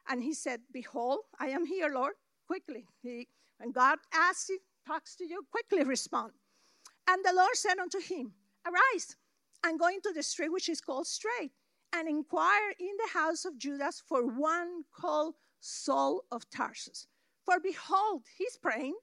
And 0.07 0.21
he 0.21 0.33
said, 0.33 0.59
Behold, 0.71 1.21
I 1.39 1.47
am 1.47 1.65
here, 1.65 1.89
Lord. 1.93 2.13
Quickly. 2.45 2.85
He, 3.01 3.29
when 3.57 3.71
God 3.71 3.97
asks 4.13 4.49
you, 4.49 4.59
talks 4.85 5.15
to 5.15 5.25
you, 5.25 5.43
quickly 5.49 5.83
respond. 5.83 6.33
And 7.07 7.23
the 7.23 7.33
Lord 7.33 7.55
said 7.55 7.79
unto 7.79 7.99
him, 7.99 8.33
Arise 8.65 9.15
and 9.63 9.79
go 9.79 9.87
into 9.87 10.11
the 10.13 10.23
street 10.23 10.51
which 10.51 10.69
is 10.69 10.81
called 10.81 11.07
Straight, 11.07 11.51
and 11.93 12.07
inquire 12.07 12.71
in 12.79 12.95
the 12.97 13.19
house 13.19 13.45
of 13.45 13.57
Judas 13.57 14.01
for 14.05 14.25
one 14.25 14.83
called 14.91 15.35
Saul 15.59 16.23
of 16.31 16.49
Tarsus. 16.49 17.07
For 17.51 17.59
behold, 17.59 18.23
he's 18.37 18.55
praying. 18.55 18.95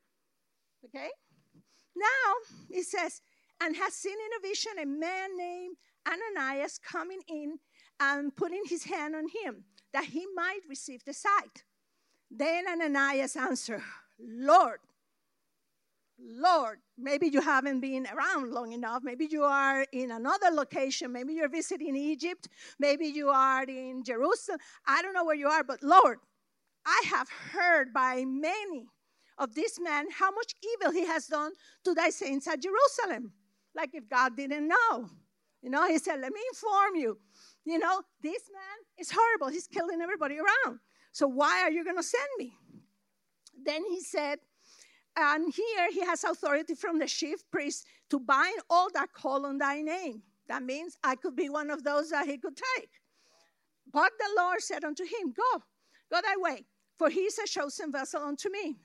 Okay? 0.86 1.10
Now 1.94 2.32
it 2.70 2.86
says, 2.86 3.20
and 3.60 3.76
has 3.76 3.92
seen 3.92 4.14
in 4.14 4.38
a 4.38 4.48
vision 4.48 4.72
a 4.80 4.86
man 4.86 5.36
named 5.36 5.76
Ananias 6.06 6.78
coming 6.78 7.20
in 7.28 7.58
and 8.00 8.34
putting 8.34 8.62
his 8.64 8.84
hand 8.84 9.14
on 9.14 9.26
him, 9.28 9.64
that 9.92 10.04
he 10.04 10.24
might 10.34 10.60
receive 10.66 11.04
the 11.04 11.12
sight. 11.12 11.64
Then 12.30 12.64
Ananias 12.66 13.36
answered, 13.36 13.82
Lord, 14.18 14.78
Lord, 16.18 16.78
maybe 16.96 17.28
you 17.28 17.42
haven't 17.42 17.80
been 17.80 18.06
around 18.06 18.52
long 18.52 18.72
enough. 18.72 19.02
Maybe 19.04 19.28
you 19.30 19.44
are 19.44 19.84
in 19.92 20.10
another 20.10 20.50
location. 20.52 21.12
Maybe 21.12 21.34
you're 21.34 21.50
visiting 21.50 21.94
Egypt. 21.96 22.48
Maybe 22.78 23.08
you 23.08 23.28
are 23.28 23.64
in 23.64 24.04
Jerusalem. 24.04 24.58
I 24.86 25.02
don't 25.02 25.12
know 25.12 25.24
where 25.24 25.36
you 25.36 25.48
are, 25.48 25.62
but 25.62 25.82
Lord, 25.82 26.18
I 26.88 27.02
have 27.10 27.28
heard 27.52 27.92
by 27.92 28.24
many 28.26 28.86
of 29.36 29.54
this 29.54 29.78
man 29.78 30.06
how 30.10 30.30
much 30.30 30.54
evil 30.72 30.90
he 30.92 31.04
has 31.04 31.26
done 31.26 31.52
to 31.84 31.92
thy 31.92 32.08
saints 32.08 32.48
at 32.48 32.62
Jerusalem. 32.62 33.32
Like 33.74 33.90
if 33.92 34.08
God 34.08 34.36
didn't 34.36 34.66
know. 34.66 35.10
You 35.60 35.70
know, 35.70 35.86
he 35.86 35.98
said, 35.98 36.20
Let 36.20 36.32
me 36.32 36.40
inform 36.52 36.96
you. 36.96 37.18
You 37.66 37.78
know, 37.78 38.02
this 38.22 38.42
man 38.52 38.78
is 38.98 39.10
horrible. 39.10 39.48
He's 39.48 39.66
killing 39.66 40.00
everybody 40.00 40.36
around. 40.38 40.78
So 41.12 41.26
why 41.28 41.60
are 41.62 41.70
you 41.70 41.84
going 41.84 41.96
to 41.96 42.02
send 42.02 42.28
me? 42.38 42.54
Then 43.64 43.84
he 43.84 44.00
said, 44.00 44.38
and 45.16 45.52
here 45.52 45.90
he 45.90 46.00
has 46.04 46.22
authority 46.22 46.74
from 46.74 46.98
the 47.00 47.06
chief 47.06 47.40
priest 47.50 47.86
to 48.10 48.20
bind 48.20 48.60
all 48.70 48.88
that 48.94 49.12
call 49.12 49.46
on 49.46 49.58
thy 49.58 49.82
name. 49.82 50.22
That 50.48 50.62
means 50.62 50.96
I 51.02 51.16
could 51.16 51.34
be 51.34 51.48
one 51.48 51.70
of 51.70 51.82
those 51.82 52.10
that 52.10 52.26
he 52.26 52.38
could 52.38 52.56
take. 52.56 52.90
But 53.92 54.12
the 54.18 54.30
Lord 54.36 54.60
said 54.60 54.84
unto 54.84 55.02
him, 55.02 55.34
Go, 55.36 55.62
go 56.12 56.20
thy 56.22 56.36
way, 56.36 56.66
for 56.98 57.08
he 57.08 57.20
is 57.20 57.38
a 57.38 57.46
chosen 57.46 57.92
vessel 57.92 58.22
unto 58.22 58.50
me, 58.50 58.76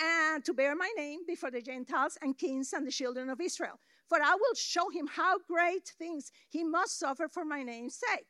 and 0.00 0.44
to 0.44 0.54
bear 0.54 0.74
my 0.74 0.90
name 0.96 1.20
before 1.26 1.50
the 1.50 1.60
Gentiles 1.60 2.16
and 2.22 2.38
kings 2.38 2.72
and 2.72 2.86
the 2.86 2.92
children 2.92 3.28
of 3.28 3.40
Israel. 3.40 3.78
For 4.08 4.18
I 4.22 4.34
will 4.34 4.54
show 4.54 4.90
him 4.90 5.06
how 5.06 5.38
great 5.48 5.92
things 5.98 6.30
he 6.48 6.62
must 6.62 6.98
suffer 6.98 7.28
for 7.28 7.44
my 7.44 7.62
name's 7.62 7.96
sake. 7.96 8.26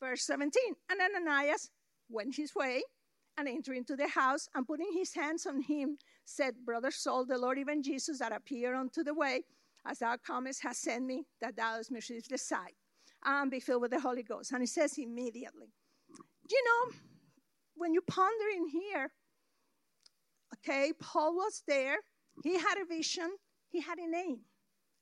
Verse 0.00 0.22
17 0.22 0.62
And 0.90 1.00
Ananias 1.00 1.70
went 2.08 2.36
his 2.36 2.54
way 2.54 2.82
and 3.38 3.48
entered 3.48 3.76
into 3.76 3.96
the 3.96 4.08
house, 4.08 4.48
and 4.54 4.66
putting 4.66 4.92
his 4.92 5.14
hands 5.14 5.46
on 5.46 5.62
him, 5.62 5.96
said, 6.24 6.54
Brother 6.64 6.90
Saul, 6.90 7.24
the 7.24 7.38
Lord, 7.38 7.58
even 7.58 7.82
Jesus, 7.82 8.18
that 8.18 8.32
appeared 8.32 8.76
unto 8.76 9.02
the 9.02 9.14
way, 9.14 9.44
as 9.86 10.00
thou 10.00 10.16
comest, 10.18 10.62
has 10.62 10.76
sent 10.76 11.06
me, 11.06 11.24
that 11.40 11.56
thou 11.56 11.76
hast 11.76 11.90
receive 11.90 12.28
the 12.28 12.36
sight 12.36 12.74
and 13.24 13.50
be 13.50 13.60
filled 13.60 13.82
with 13.82 13.92
the 13.92 14.00
Holy 14.00 14.22
Ghost. 14.22 14.52
And 14.52 14.60
he 14.60 14.66
says 14.66 14.98
immediately. 14.98 15.68
You 16.50 16.64
know, 16.64 16.92
when 17.80 17.94
you 17.94 18.02
ponder 18.02 18.44
in 18.54 18.68
here, 18.68 19.10
okay, 20.56 20.92
Paul 21.00 21.34
was 21.34 21.62
there, 21.66 21.96
he 22.44 22.54
had 22.58 22.76
a 22.78 22.84
vision, 22.84 23.30
he 23.70 23.80
had 23.80 23.98
a 23.98 24.06
name, 24.06 24.40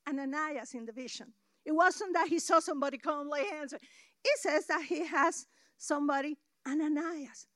Ananias 0.09 0.75
in 0.75 0.87
the 0.87 0.93
vision. 0.93 1.33
It 1.65 1.73
wasn't 1.73 2.15
that 2.15 2.29
he 2.29 2.39
saw 2.39 2.61
somebody 2.61 2.97
come 2.97 3.29
lay 3.29 3.47
hands. 3.47 3.73
It 3.73 4.39
says 4.39 4.67
that 4.67 4.83
he 4.83 5.05
has 5.07 5.47
somebody, 5.77 6.39
Ananias. 6.67 7.49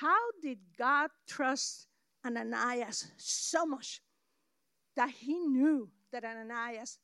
How 0.00 0.18
did 0.42 0.58
God 0.78 1.10
trust 1.28 1.86
Ananias 2.26 3.10
so 3.18 3.66
much 3.66 4.00
that 4.96 5.10
he 5.10 5.34
knew 5.34 5.90
that 6.12 6.24
Ananias, 6.24 6.98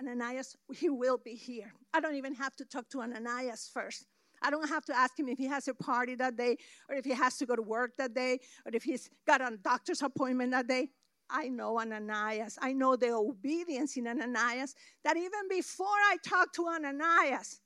Ananias, 0.00 0.56
he 0.74 0.88
will 0.88 1.18
be 1.22 1.34
here. 1.34 1.72
I 1.92 2.00
don't 2.00 2.16
even 2.16 2.34
have 2.34 2.56
to 2.56 2.64
talk 2.64 2.88
to 2.90 3.02
Ananias 3.02 3.70
first. 3.72 4.06
I 4.46 4.50
don't 4.50 4.68
have 4.68 4.84
to 4.84 4.96
ask 4.96 5.18
him 5.18 5.28
if 5.28 5.38
he 5.38 5.46
has 5.46 5.66
a 5.66 5.74
party 5.74 6.14
that 6.14 6.36
day, 6.36 6.56
or 6.88 6.94
if 6.94 7.04
he 7.04 7.12
has 7.12 7.36
to 7.38 7.46
go 7.46 7.56
to 7.56 7.62
work 7.62 7.96
that 7.98 8.14
day, 8.14 8.38
or 8.64 8.70
if 8.72 8.84
he's 8.84 9.10
got 9.26 9.40
a 9.40 9.56
doctor's 9.56 10.02
appointment 10.02 10.52
that 10.52 10.68
day. 10.68 10.90
I 11.28 11.48
know 11.48 11.80
Ananias. 11.80 12.56
I 12.62 12.72
know 12.72 12.94
the 12.94 13.10
obedience 13.10 13.96
in 13.96 14.06
Ananias 14.06 14.76
that 15.02 15.16
even 15.16 15.48
before 15.50 15.98
I 16.12 16.16
talked 16.24 16.54
to 16.54 16.68
Ananias, 16.68 17.60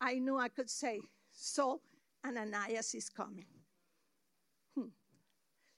I 0.00 0.14
knew 0.14 0.38
I 0.38 0.48
could 0.48 0.70
say, 0.70 1.00
So 1.30 1.82
Ananias 2.26 2.94
is 2.94 3.10
coming. 3.10 3.44
Hmm. 4.74 4.88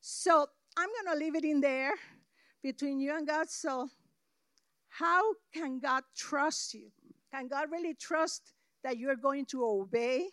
So 0.01 0.47
I'm 0.77 0.89
going 0.89 1.19
to 1.19 1.25
leave 1.25 1.35
it 1.35 1.45
in 1.45 1.61
there 1.61 1.95
between 2.63 3.01
you 3.01 3.17
and 3.17 3.27
God. 3.27 3.51
So, 3.51 3.89
how 4.89 5.23
can 5.53 5.81
God 5.81 6.05
trust 6.17 6.75
you? 6.75 6.93
Can 7.33 7.49
God 7.49 7.73
really 7.73 7.95
trust 7.95 8.53
that 8.85 8.99
you're 8.99 9.17
going 9.17 9.47
to 9.47 9.65
obey? 9.65 10.29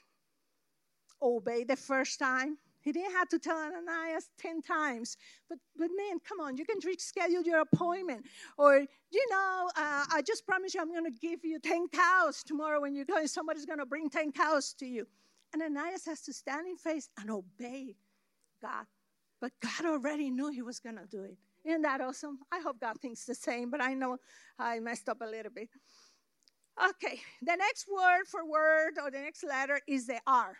Obey 1.21 1.63
the 1.63 1.75
first 1.75 2.19
time? 2.19 2.57
He 2.81 2.91
didn't 2.91 3.13
have 3.13 3.29
to 3.29 3.39
tell 3.39 3.57
Ananias 3.57 4.29
10 4.39 4.61
times. 4.63 5.15
But, 5.47 5.59
but 5.77 5.89
man, 5.95 6.19
come 6.27 6.39
on, 6.39 6.57
you 6.57 6.65
can 6.65 6.79
reschedule 6.79 7.45
your 7.45 7.61
appointment. 7.61 8.25
Or, 8.57 8.79
you 9.11 9.27
know, 9.29 9.69
uh, 9.77 10.05
I 10.11 10.23
just 10.25 10.45
promise 10.45 10.73
you 10.73 10.81
I'm 10.81 10.91
going 10.91 11.05
to 11.05 11.19
give 11.19 11.45
you 11.45 11.59
10 11.59 11.89
cows 11.89 12.43
tomorrow 12.43 12.81
when 12.81 12.95
you 12.95 13.05
go, 13.05 13.25
somebody's 13.25 13.65
going 13.65 13.79
to 13.79 13.85
bring 13.85 14.09
10 14.09 14.31
cows 14.31 14.73
to 14.79 14.85
you. 14.85 15.07
And 15.53 15.61
Ananias 15.61 16.05
has 16.05 16.21
to 16.21 16.33
stand 16.33 16.67
in 16.67 16.77
faith 16.77 17.07
and 17.19 17.29
obey 17.29 17.95
God. 18.61 18.85
But 19.39 19.51
God 19.61 19.85
already 19.85 20.29
knew 20.29 20.49
he 20.49 20.61
was 20.61 20.79
going 20.79 20.97
to 20.97 21.05
do 21.05 21.23
it. 21.23 21.37
Isn't 21.63 21.83
that 21.83 22.01
awesome? 22.01 22.39
I 22.51 22.59
hope 22.59 22.79
God 22.79 22.99
thinks 22.99 23.25
the 23.25 23.35
same, 23.35 23.69
but 23.69 23.81
I 23.81 23.93
know 23.93 24.17
I 24.57 24.79
messed 24.79 25.09
up 25.09 25.21
a 25.21 25.25
little 25.25 25.51
bit. 25.51 25.69
Okay, 26.79 27.19
the 27.41 27.55
next 27.55 27.87
word 27.87 28.25
for 28.27 28.45
word 28.45 28.93
or 29.01 29.11
the 29.11 29.19
next 29.19 29.43
letter 29.43 29.79
is 29.87 30.07
the 30.07 30.19
R. 30.25 30.57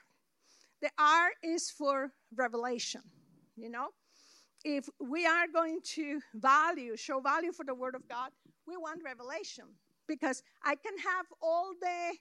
The 0.82 0.90
R 0.98 1.30
is 1.44 1.70
for 1.70 2.12
revelation. 2.36 3.02
You 3.56 3.70
know, 3.70 3.90
if 4.64 4.88
we 5.00 5.26
are 5.26 5.48
going 5.48 5.80
to 5.96 6.20
value, 6.34 6.96
show 6.98 7.20
value 7.20 7.52
for 7.52 7.66
the 7.66 7.76
Word 7.76 7.96
of 7.96 8.08
God, 8.08 8.32
we 8.68 8.78
want 8.78 9.02
revelation 9.04 9.66
because 10.08 10.44
I 10.64 10.76
can 10.76 10.98
have 10.98 11.26
all 11.42 11.72
the 11.80 12.18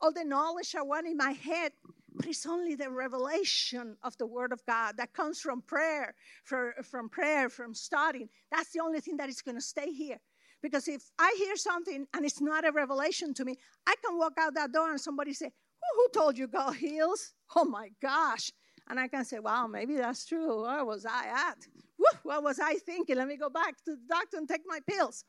all 0.00 0.12
the 0.12 0.24
knowledge 0.24 0.74
I 0.76 0.82
want 0.82 1.06
in 1.06 1.16
my 1.16 1.30
head, 1.30 1.72
but 2.14 2.26
it's 2.26 2.44
only 2.44 2.74
the 2.74 2.90
revelation 2.90 3.96
of 4.02 4.16
the 4.18 4.26
Word 4.26 4.52
of 4.52 4.60
God 4.66 4.96
that 4.96 5.12
comes 5.12 5.40
from 5.40 5.62
prayer, 5.62 6.14
for, 6.42 6.74
from 6.82 7.08
prayer, 7.08 7.48
from 7.48 7.72
studying. 7.72 8.28
That's 8.50 8.72
the 8.72 8.80
only 8.80 8.98
thing 8.98 9.16
that 9.18 9.28
is 9.28 9.42
going 9.42 9.54
to 9.54 9.62
stay 9.62 9.92
here. 9.92 10.18
Because 10.62 10.86
if 10.88 11.10
I 11.18 11.34
hear 11.38 11.56
something 11.56 12.06
and 12.14 12.24
it's 12.24 12.40
not 12.40 12.66
a 12.66 12.72
revelation 12.72 13.34
to 13.34 13.44
me, 13.44 13.56
I 13.86 13.94
can 14.04 14.16
walk 14.16 14.34
out 14.38 14.54
that 14.54 14.72
door 14.72 14.90
and 14.90 15.00
somebody 15.00 15.32
say, 15.34 15.50
who 15.96 16.08
told 16.20 16.38
you 16.38 16.46
God 16.46 16.74
heals? 16.74 17.34
Oh 17.56 17.64
my 17.64 17.90
gosh. 18.00 18.50
And 18.88 18.98
I 18.98 19.08
can 19.08 19.24
say, 19.24 19.38
wow, 19.38 19.66
maybe 19.66 19.96
that's 19.96 20.24
true. 20.26 20.62
Where 20.62 20.84
was 20.84 21.04
I 21.04 21.26
at? 21.26 21.58
Woo, 21.98 22.18
what 22.22 22.42
was 22.42 22.58
I 22.60 22.74
thinking? 22.74 23.16
Let 23.16 23.28
me 23.28 23.36
go 23.36 23.50
back 23.50 23.76
to 23.84 23.92
the 23.92 24.00
doctor 24.08 24.36
and 24.38 24.48
take 24.48 24.62
my 24.66 24.80
pills. 24.88 25.24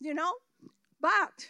You 0.00 0.14
know? 0.14 0.32
But 1.00 1.48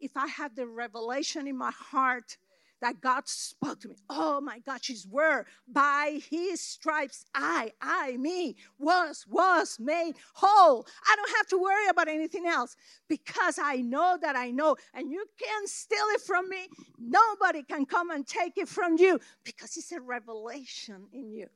if 0.00 0.16
I 0.16 0.26
have 0.26 0.54
the 0.54 0.66
revelation 0.66 1.46
in 1.46 1.56
my 1.56 1.70
heart 1.70 2.36
that 2.84 3.00
God 3.00 3.26
spoke 3.26 3.80
to 3.80 3.88
me. 3.88 3.96
Oh 4.10 4.42
my 4.42 4.58
gosh, 4.58 4.88
His 4.88 5.06
word. 5.06 5.46
By 5.66 6.20
His 6.28 6.60
stripes, 6.60 7.24
I, 7.34 7.72
I, 7.80 8.18
me, 8.18 8.56
was, 8.78 9.24
was 9.26 9.78
made 9.80 10.16
whole. 10.34 10.86
I 11.08 11.16
don't 11.16 11.36
have 11.38 11.46
to 11.48 11.58
worry 11.58 11.88
about 11.88 12.08
anything 12.08 12.46
else 12.46 12.76
because 13.08 13.58
I 13.58 13.76
know 13.76 14.18
that 14.20 14.36
I 14.36 14.50
know. 14.50 14.76
And 14.92 15.10
you 15.10 15.24
can't 15.42 15.66
steal 15.66 16.04
it 16.10 16.20
from 16.20 16.46
me. 16.50 16.68
Nobody 16.98 17.62
can 17.62 17.86
come 17.86 18.10
and 18.10 18.26
take 18.26 18.58
it 18.58 18.68
from 18.68 18.98
you 18.98 19.18
because 19.44 19.78
it's 19.78 19.92
a 19.92 20.00
revelation 20.02 21.06
in 21.10 21.32
you. 21.32 21.46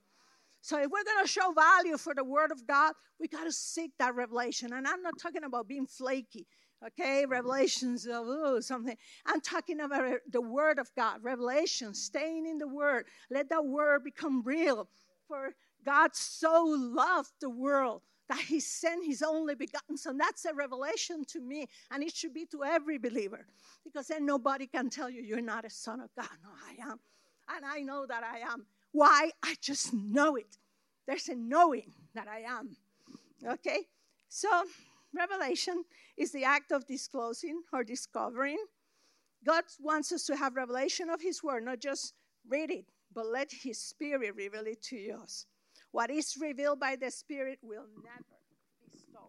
So 0.63 0.79
if 0.79 0.91
we're 0.91 1.05
going 1.05 1.25
to 1.25 1.29
show 1.29 1.53
value 1.53 1.99
for 1.99 2.15
the 2.15 2.25
word 2.25 2.53
of 2.53 2.67
God, 2.67 2.95
we 3.21 3.29
got 3.29 3.45
to 3.45 3.53
seek 3.53 3.93
that 3.99 4.15
revelation. 4.15 4.73
And 4.73 4.89
I'm 4.89 5.03
not 5.03 5.19
talking 5.21 5.45
about 5.45 5.69
being 5.69 5.87
flaky 5.87 6.47
okay 6.87 7.27
revelations 7.27 8.07
of 8.07 8.27
ooh, 8.27 8.61
something. 8.61 8.97
I'm 9.27 9.41
talking 9.41 9.81
about 9.81 10.05
uh, 10.05 10.17
the 10.31 10.41
word 10.41 10.79
of 10.79 10.91
god 10.95 11.23
revelation 11.23 11.95
staying 11.95 12.47
in 12.47 12.59
the 12.59 12.69
word. 12.69 13.07
Let 13.31 13.49
that 13.51 13.65
word 13.65 14.05
become 14.05 14.43
real. 14.43 14.89
For 15.27 15.55
god 15.85 16.15
so 16.15 16.65
loved 16.67 17.33
the 17.41 17.51
world 17.51 18.03
that 18.29 18.41
he 18.41 18.61
sent 18.61 19.07
his 19.07 19.23
only 19.23 19.55
begotten 19.55 19.97
son. 19.97 20.19
That's 20.19 20.45
a 20.45 20.55
revelation 20.55 21.25
to 21.29 21.41
me 21.41 21.67
and 21.91 22.03
it 22.03 22.15
should 22.15 22.35
be 22.35 22.47
to 22.47 22.65
every 22.65 22.99
believer. 22.99 23.47
Because 23.85 24.07
then 24.09 24.27
nobody 24.27 24.67
can 24.67 24.91
tell 24.91 25.09
you 25.09 25.23
you're 25.23 25.41
not 25.41 25.65
a 25.65 25.71
son 25.71 26.01
of 26.01 26.11
god. 26.15 26.29
No 26.43 26.51
i 26.67 26.91
am. 26.91 27.01
And 27.55 27.65
i 27.65 27.81
know 27.81 28.07
that 28.07 28.23
i 28.25 28.39
am. 28.39 28.67
Why? 28.93 29.31
I 29.43 29.57
just 29.61 29.93
know 29.93 30.37
it. 30.37 30.57
There's 31.07 31.29
a 31.29 31.35
knowing 31.35 31.93
that 32.15 32.29
i 32.29 32.41
am. 32.41 32.77
Okay? 33.47 33.81
So 34.29 34.49
revelation 35.15 35.85
is 36.17 36.33
the 36.33 36.45
act 36.45 36.73
of 36.73 36.87
disclosing 36.87 37.63
or 37.73 37.85
discovering. 37.85 38.59
God 39.45 39.65
wants 39.81 40.13
us 40.13 40.25
to 40.27 40.37
have 40.37 40.57
revelation 40.57 41.11
of 41.11 41.21
His 41.21 41.43
Word, 41.43 41.65
not 41.65 41.81
just 41.81 42.15
read 42.49 42.71
it, 42.71 42.87
but 43.15 43.27
let 43.27 43.51
His 43.53 43.79
Spirit 43.79 44.35
reveal 44.37 44.67
it 44.67 44.83
to 44.85 45.11
us. 45.23 45.47
What 45.93 46.11
is 46.11 46.37
revealed 46.41 46.81
by 46.81 46.97
the 46.97 47.11
Spirit 47.11 47.59
will 47.63 47.87
never 48.05 48.25
be 48.91 48.99
stolen. 48.99 49.29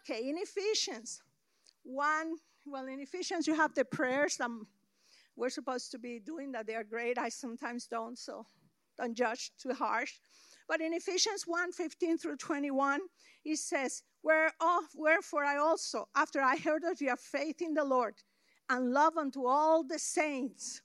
Okay, 0.00 0.28
in 0.28 0.36
Ephesians 0.38 1.20
1, 1.82 2.36
well, 2.66 2.86
in 2.86 3.00
Ephesians, 3.00 3.46
you 3.46 3.54
have 3.54 3.74
the 3.74 3.84
prayers 3.84 4.36
that 4.36 4.50
we're 5.36 5.50
supposed 5.50 5.90
to 5.90 5.98
be 5.98 6.20
doing, 6.20 6.52
that 6.52 6.66
they 6.66 6.74
are 6.74 6.84
great. 6.84 7.18
I 7.18 7.28
sometimes 7.28 7.86
don't, 7.86 8.18
so 8.18 8.46
don't 8.96 9.14
judge 9.14 9.50
too 9.58 9.72
harsh. 9.74 10.12
But 10.68 10.80
in 10.80 10.94
Ephesians 10.94 11.44
1 11.46 11.72
15 11.72 12.18
through 12.18 12.36
21, 12.36 13.00
it 13.44 13.58
says, 13.58 14.02
Wherefore 14.22 15.44
I 15.44 15.58
also, 15.58 16.08
after 16.16 16.40
I 16.40 16.56
heard 16.56 16.84
of 16.84 17.00
your 17.00 17.16
faith 17.16 17.60
in 17.60 17.74
the 17.74 17.84
Lord 17.84 18.14
and 18.70 18.92
love 18.92 19.18
unto 19.18 19.46
all 19.46 19.84
the 19.84 19.98
saints, 19.98 20.80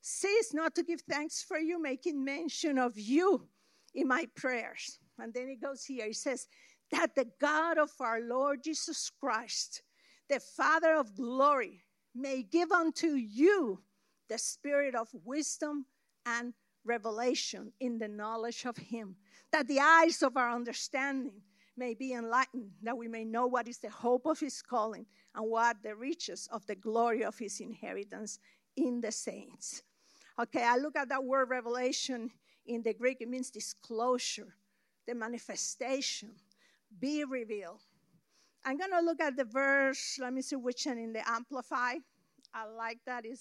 cease 0.00 0.54
not 0.54 0.74
to 0.76 0.84
give 0.84 1.00
thanks 1.00 1.42
for 1.42 1.58
you, 1.58 1.82
making 1.82 2.24
mention 2.24 2.78
of 2.78 2.96
you 2.96 3.48
in 3.94 4.06
my 4.06 4.28
prayers. 4.36 5.00
And 5.18 5.34
then 5.34 5.48
it 5.48 5.60
goes 5.60 5.84
here, 5.84 6.06
it 6.06 6.16
says, 6.16 6.46
That 6.92 7.16
the 7.16 7.26
God 7.40 7.78
of 7.78 7.90
our 7.98 8.20
Lord 8.20 8.62
Jesus 8.62 9.10
Christ, 9.18 9.82
the 10.28 10.38
Father 10.38 10.94
of 10.94 11.16
glory, 11.16 11.82
may 12.14 12.44
give 12.44 12.70
unto 12.70 13.08
you 13.08 13.82
the 14.28 14.38
spirit 14.38 14.94
of 14.94 15.08
wisdom 15.24 15.86
and 16.24 16.54
revelation 16.86 17.72
in 17.80 17.98
the 17.98 18.08
knowledge 18.08 18.64
of 18.64 18.76
Him, 18.76 19.16
that 19.52 19.68
the 19.68 19.80
eyes 19.80 20.22
of 20.22 20.36
our 20.36 20.50
understanding 20.50 21.42
may 21.76 21.94
be 21.94 22.14
enlightened, 22.14 22.70
that 22.82 22.96
we 22.96 23.08
may 23.08 23.24
know 23.24 23.46
what 23.46 23.68
is 23.68 23.78
the 23.78 23.90
hope 23.90 24.26
of 24.26 24.40
his 24.40 24.62
calling 24.62 25.06
and 25.34 25.50
what 25.50 25.76
the 25.82 25.94
riches 25.94 26.48
of 26.50 26.66
the 26.66 26.74
glory 26.74 27.22
of 27.22 27.38
his 27.38 27.60
inheritance 27.60 28.38
in 28.76 29.00
the 29.00 29.12
saints. 29.12 29.82
Okay, 30.40 30.62
I 30.62 30.76
look 30.76 30.96
at 30.96 31.08
that 31.10 31.24
word 31.24 31.50
revelation 31.50 32.30
in 32.66 32.82
the 32.82 32.94
Greek, 32.94 33.18
it 33.20 33.28
means 33.28 33.50
disclosure, 33.50 34.54
the 35.06 35.14
manifestation, 35.14 36.32
be 36.98 37.24
revealed. 37.24 37.82
I'm 38.64 38.76
going 38.76 38.90
to 38.90 39.00
look 39.00 39.20
at 39.20 39.36
the 39.36 39.44
verse, 39.44 40.18
let 40.20 40.32
me 40.32 40.42
see 40.42 40.56
which 40.56 40.86
one 40.86 40.98
in 40.98 41.12
the 41.12 41.28
Amplify. 41.28 41.94
I 42.52 42.64
like 42.76 42.98
that 43.06 43.24
is 43.24 43.40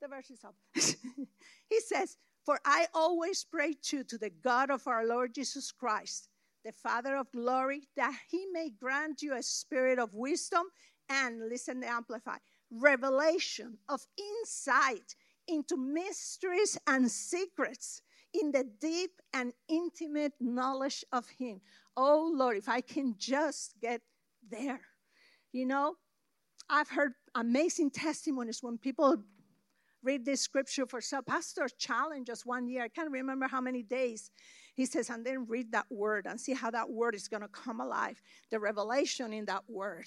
the 0.00 0.08
verse 0.08 0.30
is 0.30 0.42
up. 0.44 0.54
he 0.74 1.80
says, 1.80 2.16
For 2.50 2.58
I 2.64 2.88
always 2.94 3.44
pray 3.44 3.74
to, 3.74 4.02
to 4.02 4.18
the 4.18 4.32
God 4.42 4.72
of 4.72 4.88
our 4.88 5.06
Lord 5.06 5.36
Jesus 5.36 5.70
Christ, 5.70 6.26
the 6.64 6.72
Father 6.72 7.14
of 7.14 7.30
glory, 7.30 7.82
that 7.94 8.12
he 8.28 8.44
may 8.52 8.70
grant 8.70 9.22
you 9.22 9.36
a 9.36 9.42
spirit 9.44 10.00
of 10.00 10.14
wisdom 10.14 10.64
and, 11.08 11.48
listen 11.48 11.84
Amplify, 11.84 12.38
revelation 12.68 13.78
of 13.88 14.04
insight 14.18 15.14
into 15.46 15.76
mysteries 15.76 16.76
and 16.88 17.08
secrets 17.08 18.02
in 18.34 18.50
the 18.50 18.64
deep 18.80 19.12
and 19.32 19.52
intimate 19.68 20.32
knowledge 20.40 21.04
of 21.12 21.28
him. 21.28 21.60
Oh 21.96 22.32
Lord, 22.34 22.56
if 22.56 22.68
I 22.68 22.80
can 22.80 23.14
just 23.16 23.74
get 23.80 24.00
there. 24.50 24.80
You 25.52 25.66
know, 25.66 25.94
I've 26.68 26.90
heard 26.90 27.12
amazing 27.32 27.92
testimonies 27.92 28.58
when 28.60 28.76
people 28.76 29.22
read 30.02 30.24
this 30.24 30.40
scripture 30.40 30.86
for 30.86 31.00
self. 31.00 31.26
Pastor 31.26 31.68
challenged 31.78 32.30
us 32.30 32.46
one 32.46 32.68
year, 32.68 32.82
I 32.82 32.88
can't 32.88 33.10
remember 33.10 33.46
how 33.48 33.60
many 33.60 33.82
days. 33.82 34.30
He 34.74 34.86
says, 34.86 35.10
and 35.10 35.24
then 35.24 35.46
read 35.46 35.72
that 35.72 35.86
word 35.90 36.26
and 36.26 36.40
see 36.40 36.54
how 36.54 36.70
that 36.70 36.88
word 36.88 37.14
is 37.14 37.28
going 37.28 37.42
to 37.42 37.48
come 37.48 37.80
alive. 37.80 38.20
The 38.50 38.58
revelation 38.58 39.32
in 39.32 39.44
that 39.46 39.64
word. 39.68 40.06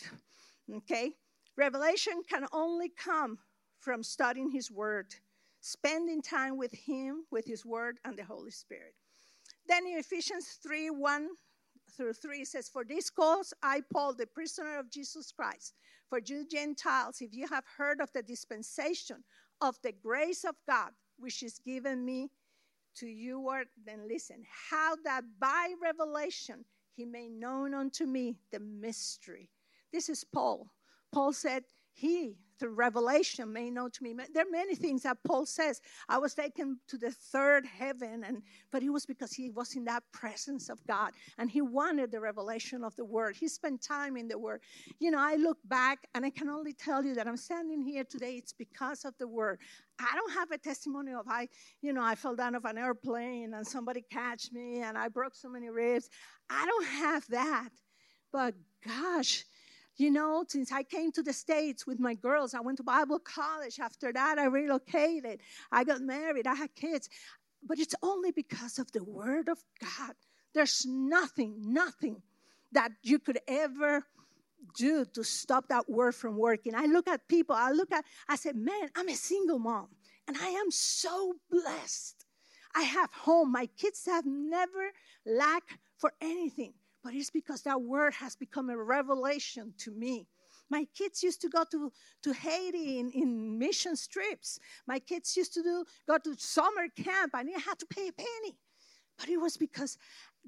Okay? 0.73 1.11
Revelation 1.57 2.23
can 2.27 2.47
only 2.51 2.89
come 2.89 3.37
from 3.79 4.01
studying 4.01 4.49
his 4.49 4.71
word, 4.71 5.13
spending 5.61 6.21
time 6.21 6.57
with 6.57 6.73
him, 6.73 7.25
with 7.31 7.45
his 7.45 7.65
word, 7.65 7.99
and 8.05 8.17
the 8.17 8.23
Holy 8.23 8.49
Spirit. 8.49 8.95
Then 9.67 9.85
in 9.85 9.97
Ephesians 9.97 10.57
3 10.63 10.89
1 10.89 11.27
through 11.95 12.13
3, 12.13 12.39
it 12.39 12.47
says, 12.47 12.69
For 12.69 12.83
this 12.83 13.09
cause 13.09 13.53
I, 13.61 13.81
Paul, 13.91 14.13
the 14.13 14.25
prisoner 14.25 14.79
of 14.79 14.89
Jesus 14.89 15.31
Christ, 15.31 15.73
for 16.09 16.19
you 16.25 16.47
Gentiles, 16.49 17.21
if 17.21 17.33
you 17.33 17.47
have 17.47 17.65
heard 17.77 18.01
of 18.01 18.11
the 18.13 18.23
dispensation 18.23 19.23
of 19.61 19.77
the 19.81 19.91
grace 19.91 20.43
of 20.43 20.55
God, 20.67 20.91
which 21.17 21.43
is 21.43 21.59
given 21.59 22.03
me 22.05 22.29
to 22.95 23.07
you, 23.07 23.39
or 23.39 23.63
then 23.85 24.07
listen, 24.07 24.43
how 24.69 24.95
that 25.03 25.23
by 25.39 25.73
revelation 25.81 26.65
he 26.95 27.05
made 27.05 27.31
known 27.31 27.73
unto 27.73 28.05
me 28.05 28.37
the 28.51 28.59
mystery. 28.59 29.49
This 29.91 30.09
is 30.09 30.23
Paul. 30.23 30.69
Paul 31.11 31.33
said, 31.33 31.63
He, 31.93 32.35
through 32.59 32.73
revelation 32.73 33.51
made 33.51 33.73
known 33.73 33.91
to 33.91 34.03
me. 34.03 34.15
There 34.33 34.43
are 34.43 34.51
many 34.51 34.75
things 34.75 35.03
that 35.03 35.17
Paul 35.23 35.45
says. 35.45 35.81
I 36.07 36.17
was 36.17 36.33
taken 36.33 36.79
to 36.87 36.97
the 36.97 37.11
third 37.11 37.65
heaven, 37.65 38.23
and 38.23 38.41
but 38.71 38.83
it 38.83 38.89
was 38.89 39.05
because 39.05 39.33
he 39.33 39.49
was 39.49 39.75
in 39.75 39.83
that 39.85 40.03
presence 40.11 40.69
of 40.69 40.85
God 40.87 41.11
and 41.37 41.49
he 41.49 41.61
wanted 41.61 42.11
the 42.11 42.19
revelation 42.19 42.83
of 42.83 42.95
the 42.95 43.05
word. 43.05 43.35
He 43.35 43.47
spent 43.47 43.81
time 43.81 44.17
in 44.17 44.27
the 44.27 44.37
word. 44.39 44.61
You 44.99 45.11
know, 45.11 45.19
I 45.19 45.35
look 45.35 45.57
back 45.65 46.07
and 46.15 46.25
I 46.25 46.29
can 46.29 46.49
only 46.49 46.73
tell 46.73 47.03
you 47.03 47.13
that 47.15 47.27
I'm 47.27 47.37
standing 47.37 47.81
here 47.81 48.03
today, 48.03 48.35
it's 48.35 48.53
because 48.53 49.05
of 49.05 49.13
the 49.17 49.27
word. 49.27 49.59
I 49.99 50.15
don't 50.15 50.33
have 50.33 50.51
a 50.51 50.57
testimony 50.57 51.13
of 51.13 51.27
I, 51.27 51.49
you 51.81 51.93
know, 51.93 52.03
I 52.03 52.15
fell 52.15 52.35
down 52.35 52.55
off 52.55 52.65
an 52.65 52.77
airplane 52.77 53.53
and 53.53 53.65
somebody 53.65 54.03
catch 54.09 54.51
me 54.51 54.81
and 54.81 54.97
I 54.97 55.07
broke 55.09 55.35
so 55.35 55.49
many 55.49 55.69
ribs. 55.69 56.09
I 56.49 56.65
don't 56.65 56.85
have 56.85 57.27
that. 57.29 57.69
But 58.31 58.55
gosh, 58.85 59.45
you 59.97 60.11
know, 60.11 60.43
since 60.47 60.71
I 60.71 60.83
came 60.83 61.11
to 61.13 61.23
the 61.23 61.33
States 61.33 61.85
with 61.85 61.99
my 61.99 62.15
girls, 62.15 62.53
I 62.53 62.61
went 62.61 62.77
to 62.77 62.83
Bible 62.83 63.19
college. 63.19 63.79
After 63.79 64.11
that, 64.11 64.39
I 64.39 64.45
relocated. 64.45 65.41
I 65.71 65.83
got 65.83 66.01
married. 66.01 66.47
I 66.47 66.55
had 66.55 66.73
kids. 66.75 67.09
But 67.65 67.79
it's 67.79 67.95
only 68.01 68.31
because 68.31 68.79
of 68.79 68.91
the 68.91 69.03
Word 69.03 69.49
of 69.49 69.59
God. 69.79 70.15
There's 70.53 70.85
nothing, 70.85 71.55
nothing 71.59 72.21
that 72.71 72.91
you 73.03 73.19
could 73.19 73.39
ever 73.47 74.03
do 74.75 75.05
to 75.05 75.23
stop 75.23 75.67
that 75.69 75.89
word 75.89 76.15
from 76.15 76.37
working. 76.37 76.73
I 76.75 76.85
look 76.85 77.07
at 77.07 77.27
people, 77.27 77.55
I 77.55 77.71
look 77.71 77.91
at, 77.91 78.05
I 78.27 78.35
said, 78.35 78.55
man, 78.55 78.89
I'm 78.95 79.09
a 79.09 79.15
single 79.15 79.59
mom 79.59 79.89
and 80.27 80.37
I 80.37 80.47
am 80.47 80.71
so 80.71 81.35
blessed. 81.51 82.25
I 82.75 82.81
have 82.81 83.11
home. 83.13 83.51
My 83.51 83.67
kids 83.77 84.05
have 84.07 84.25
never 84.25 84.91
lacked 85.25 85.77
for 85.97 86.13
anything 86.21 86.73
but 87.03 87.13
it's 87.13 87.29
because 87.29 87.61
that 87.63 87.81
word 87.81 88.13
has 88.13 88.35
become 88.35 88.69
a 88.69 88.77
revelation 88.77 89.73
to 89.79 89.91
me. 89.91 90.27
My 90.69 90.87
kids 90.97 91.21
used 91.21 91.41
to 91.41 91.49
go 91.49 91.65
to, 91.71 91.91
to 92.23 92.33
Haiti 92.33 92.99
in, 92.99 93.11
in 93.11 93.59
mission 93.59 93.95
trips. 94.09 94.59
My 94.87 94.99
kids 94.99 95.35
used 95.35 95.53
to 95.55 95.61
do, 95.61 95.85
go 96.07 96.17
to 96.17 96.35
summer 96.37 96.87
camp. 96.95 97.31
I 97.35 97.43
didn't 97.43 97.61
have 97.61 97.77
to 97.79 97.85
pay 97.85 98.07
a 98.07 98.13
penny. 98.13 98.57
But 99.17 99.29
it 99.29 99.37
was 99.37 99.57
because 99.57 99.97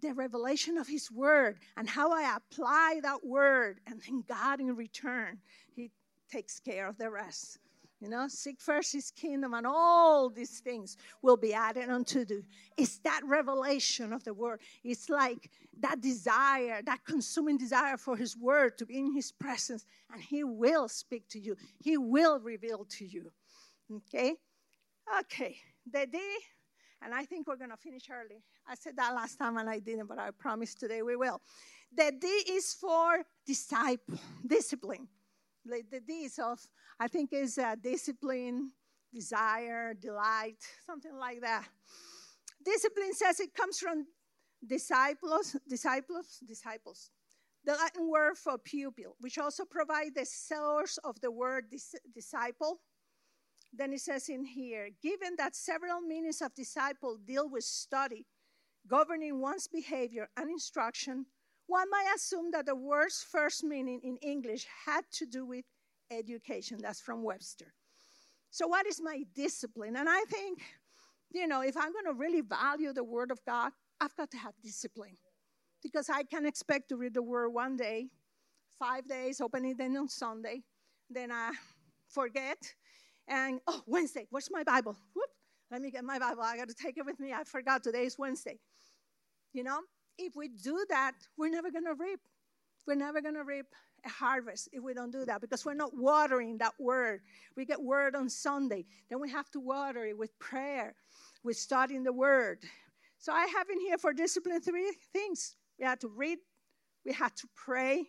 the 0.01 0.13
revelation 0.13 0.77
of 0.77 0.87
His 0.87 1.11
Word 1.11 1.59
and 1.77 1.87
how 1.87 2.11
I 2.11 2.35
apply 2.35 3.01
that 3.03 3.25
Word, 3.25 3.79
and 3.85 4.01
then 4.01 4.23
God 4.27 4.59
in 4.59 4.75
return, 4.75 5.37
He 5.75 5.91
takes 6.31 6.59
care 6.59 6.87
of 6.87 6.97
the 6.97 7.11
rest. 7.11 7.59
You 8.01 8.09
know, 8.09 8.27
seek 8.27 8.59
first 8.59 8.91
his 8.91 9.09
kingdom, 9.09 9.53
and 9.53 9.65
all 9.65 10.29
these 10.29 10.59
things 10.59 10.97
will 11.21 11.37
be 11.37 11.53
added 11.53 11.89
unto 11.89 12.25
you. 12.27 12.43
It's 12.77 12.97
that 12.99 13.21
revelation 13.25 14.11
of 14.11 14.23
the 14.23 14.33
word. 14.33 14.59
It's 14.83 15.09
like 15.09 15.49
that 15.79 16.01
desire, 16.01 16.81
that 16.85 17.05
consuming 17.05 17.57
desire 17.57 17.97
for 17.97 18.17
his 18.17 18.35
word 18.37 18.77
to 18.79 18.85
be 18.85 18.99
in 18.99 19.13
his 19.13 19.31
presence, 19.31 19.85
and 20.11 20.21
he 20.21 20.43
will 20.43 20.89
speak 20.89 21.27
to 21.29 21.39
you, 21.39 21.55
he 21.79 21.97
will 21.97 22.39
reveal 22.39 22.85
to 22.97 23.05
you. 23.05 23.31
Okay? 23.91 24.35
Okay. 25.19 25.57
The 25.91 26.05
day, 26.05 26.35
and 27.01 27.13
I 27.13 27.23
think 27.23 27.47
we're 27.47 27.55
going 27.55 27.69
to 27.69 27.77
finish 27.77 28.09
early. 28.11 28.41
I 28.67 28.75
said 28.75 28.97
that 28.97 29.13
last 29.13 29.37
time 29.37 29.57
and 29.57 29.69
I 29.69 29.79
didn't, 29.79 30.07
but 30.07 30.19
I 30.19 30.31
promise 30.31 30.75
today 30.75 31.01
we 31.01 31.15
will. 31.15 31.41
The 31.95 32.11
D 32.19 32.27
is 32.27 32.73
for 32.73 33.23
disciple, 33.45 34.19
discipline 34.45 35.07
like 35.65 35.89
the 35.91 35.99
D's 35.99 36.39
of, 36.39 36.59
I 36.99 37.07
think 37.07 37.33
is 37.33 37.57
uh, 37.57 37.75
discipline, 37.81 38.71
desire, 39.13 39.93
delight, 39.93 40.63
something 40.85 41.15
like 41.15 41.41
that. 41.41 41.65
Discipline 42.63 43.13
says 43.13 43.39
it 43.39 43.53
comes 43.53 43.79
from 43.79 44.05
disciples, 44.65 45.55
disciples, 45.67 46.39
disciples. 46.47 47.09
The 47.63 47.73
Latin 47.73 48.09
word 48.09 48.37
for 48.37 48.57
pupil, 48.57 49.15
which 49.19 49.37
also 49.37 49.65
provides 49.65 50.13
the 50.15 50.25
source 50.25 50.99
of 51.03 51.19
the 51.21 51.31
word 51.31 51.65
dis- 51.71 51.95
disciple. 52.13 52.79
Then 53.73 53.91
it 53.93 54.01
says 54.01 54.29
in 54.29 54.45
here, 54.45 54.89
given 55.01 55.35
that 55.37 55.55
several 55.55 55.99
meanings 56.01 56.41
of 56.41 56.53
disciple 56.53 57.17
deal 57.17 57.49
with 57.49 57.63
study, 57.63 58.25
governing 58.87 59.41
one's 59.41 59.67
behavior 59.67 60.29
and 60.37 60.49
instruction, 60.49 61.25
one 61.67 61.89
might 61.89 62.13
assume 62.15 62.51
that 62.51 62.65
the 62.65 62.75
word's 62.75 63.23
first 63.23 63.63
meaning 63.63 63.99
in 64.03 64.17
English 64.17 64.67
had 64.85 65.03
to 65.13 65.25
do 65.25 65.45
with 65.45 65.65
education. 66.11 66.77
That's 66.81 66.99
from 66.99 67.23
Webster. 67.23 67.73
So, 68.51 68.67
what 68.67 68.85
is 68.85 69.01
my 69.01 69.23
discipline? 69.35 69.95
And 69.95 70.07
I 70.07 70.21
think, 70.29 70.61
you 71.31 71.47
know, 71.47 71.61
if 71.61 71.75
I'm 71.75 71.91
going 71.91 72.05
to 72.05 72.13
really 72.13 72.41
value 72.41 72.93
the 72.93 73.03
Word 73.03 73.31
of 73.31 73.43
God, 73.45 73.71
I've 73.99 74.15
got 74.15 74.31
to 74.31 74.37
have 74.37 74.53
discipline. 74.63 75.17
Because 75.83 76.09
I 76.09 76.23
can 76.23 76.45
expect 76.45 76.89
to 76.89 76.95
read 76.95 77.13
the 77.13 77.21
Word 77.21 77.49
one 77.49 77.75
day, 77.75 78.07
five 78.79 79.07
days, 79.07 79.41
open 79.41 79.65
it 79.65 79.77
then 79.77 79.97
on 79.97 80.07
Sunday, 80.07 80.63
then 81.09 81.31
I 81.31 81.51
forget. 82.07 82.57
And, 83.27 83.59
oh, 83.67 83.81
Wednesday, 83.85 84.27
where's 84.29 84.49
my 84.51 84.63
Bible? 84.63 84.95
Whoop, 85.13 85.29
let 85.71 85.81
me 85.81 85.91
get 85.91 86.03
my 86.03 86.19
Bible. 86.19 86.43
I 86.43 86.57
got 86.57 86.69
to 86.69 86.75
take 86.75 86.97
it 86.97 87.05
with 87.05 87.19
me. 87.19 87.33
I 87.33 87.43
forgot 87.43 87.83
today 87.83 88.05
is 88.05 88.17
Wednesday. 88.17 88.59
You 89.51 89.63
know, 89.63 89.79
if 90.17 90.35
we 90.35 90.47
do 90.47 90.85
that, 90.89 91.13
we're 91.37 91.49
never 91.49 91.71
going 91.71 91.85
to 91.85 91.93
reap. 91.93 92.19
We're 92.87 92.95
never 92.95 93.21
going 93.21 93.35
to 93.35 93.43
reap 93.43 93.65
a 94.05 94.09
harvest 94.09 94.69
if 94.71 94.83
we 94.83 94.93
don't 94.93 95.11
do 95.11 95.25
that 95.25 95.41
because 95.41 95.65
we're 95.65 95.73
not 95.73 95.95
watering 95.95 96.57
that 96.59 96.73
word. 96.79 97.21
We 97.55 97.65
get 97.65 97.81
word 97.81 98.15
on 98.15 98.29
Sunday, 98.29 98.85
then 99.09 99.19
we 99.19 99.29
have 99.31 99.49
to 99.51 99.59
water 99.59 100.05
it 100.05 100.17
with 100.17 100.37
prayer, 100.39 100.95
with 101.43 101.57
studying 101.57 102.03
the 102.03 102.13
word. 102.13 102.59
So 103.17 103.33
I 103.33 103.47
have 103.47 103.69
in 103.69 103.79
here 103.79 103.97
for 103.97 104.13
discipline 104.13 104.61
three 104.61 104.93
things. 105.11 105.55
We 105.79 105.85
have 105.85 105.99
to 105.99 106.07
read, 106.07 106.37
we 107.05 107.13
have 107.13 107.33
to 107.35 107.47
pray, 107.55 108.05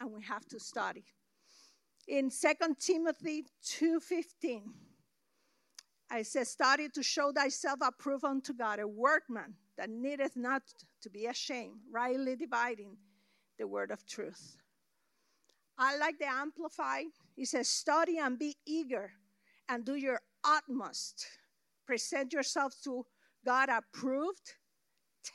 and 0.00 0.12
we 0.12 0.22
have 0.24 0.46
to 0.48 0.60
study. 0.60 1.04
In 2.06 2.30
2 2.30 2.76
Timothy 2.78 3.46
2:15, 3.64 4.62
I 6.10 6.22
says, 6.22 6.48
Study 6.50 6.88
to 6.90 7.02
show 7.02 7.32
thyself 7.32 7.78
approved 7.82 8.24
unto 8.24 8.52
God, 8.52 8.78
a 8.78 8.86
workman 8.86 9.54
that 9.78 9.88
needeth 9.88 10.36
not 10.36 10.62
to 11.04 11.10
be 11.10 11.26
ashamed, 11.26 11.80
rightly 11.92 12.34
dividing 12.34 12.96
the 13.58 13.66
word 13.66 13.90
of 13.90 14.04
truth. 14.06 14.56
I 15.78 15.96
like 15.96 16.18
the 16.18 16.28
Amplified. 16.28 17.06
It 17.36 17.48
says, 17.48 17.68
Study 17.68 18.18
and 18.18 18.38
be 18.38 18.56
eager 18.66 19.12
and 19.68 19.84
do 19.84 19.94
your 19.94 20.20
utmost. 20.44 21.26
Present 21.86 22.32
yourself 22.32 22.74
to 22.84 23.06
God 23.44 23.68
approved 23.68 24.54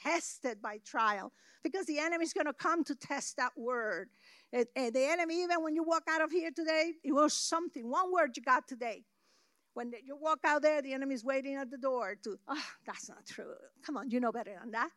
tested 0.03 0.61
by 0.61 0.79
trial 0.85 1.31
because 1.63 1.85
the 1.85 1.99
enemy 1.99 2.23
is 2.23 2.33
going 2.33 2.45
to 2.45 2.53
come 2.53 2.83
to 2.83 2.95
test 2.95 3.37
that 3.37 3.51
word. 3.57 4.09
And, 4.53 4.65
the 4.75 5.05
enemy, 5.09 5.43
even 5.43 5.61
when 5.61 5.75
you 5.75 5.83
walk 5.83 6.03
out 6.09 6.21
of 6.21 6.31
here 6.31 6.51
today, 6.55 6.93
it 7.03 7.11
was 7.11 7.33
something, 7.33 7.89
one 7.89 8.11
word 8.11 8.35
you 8.35 8.43
got 8.43 8.67
today. 8.67 9.03
When 9.73 9.91
you 10.03 10.17
walk 10.19 10.39
out 10.43 10.63
there, 10.63 10.81
the 10.81 10.93
enemy 10.93 11.13
is 11.13 11.23
waiting 11.23 11.55
at 11.55 11.69
the 11.69 11.77
door 11.77 12.15
to, 12.23 12.37
oh, 12.47 12.63
that's 12.85 13.07
not 13.09 13.25
true. 13.27 13.53
Come 13.85 13.97
on, 13.97 14.09
you 14.09 14.19
know 14.19 14.31
better 14.31 14.55
than 14.59 14.71
that. 14.71 14.89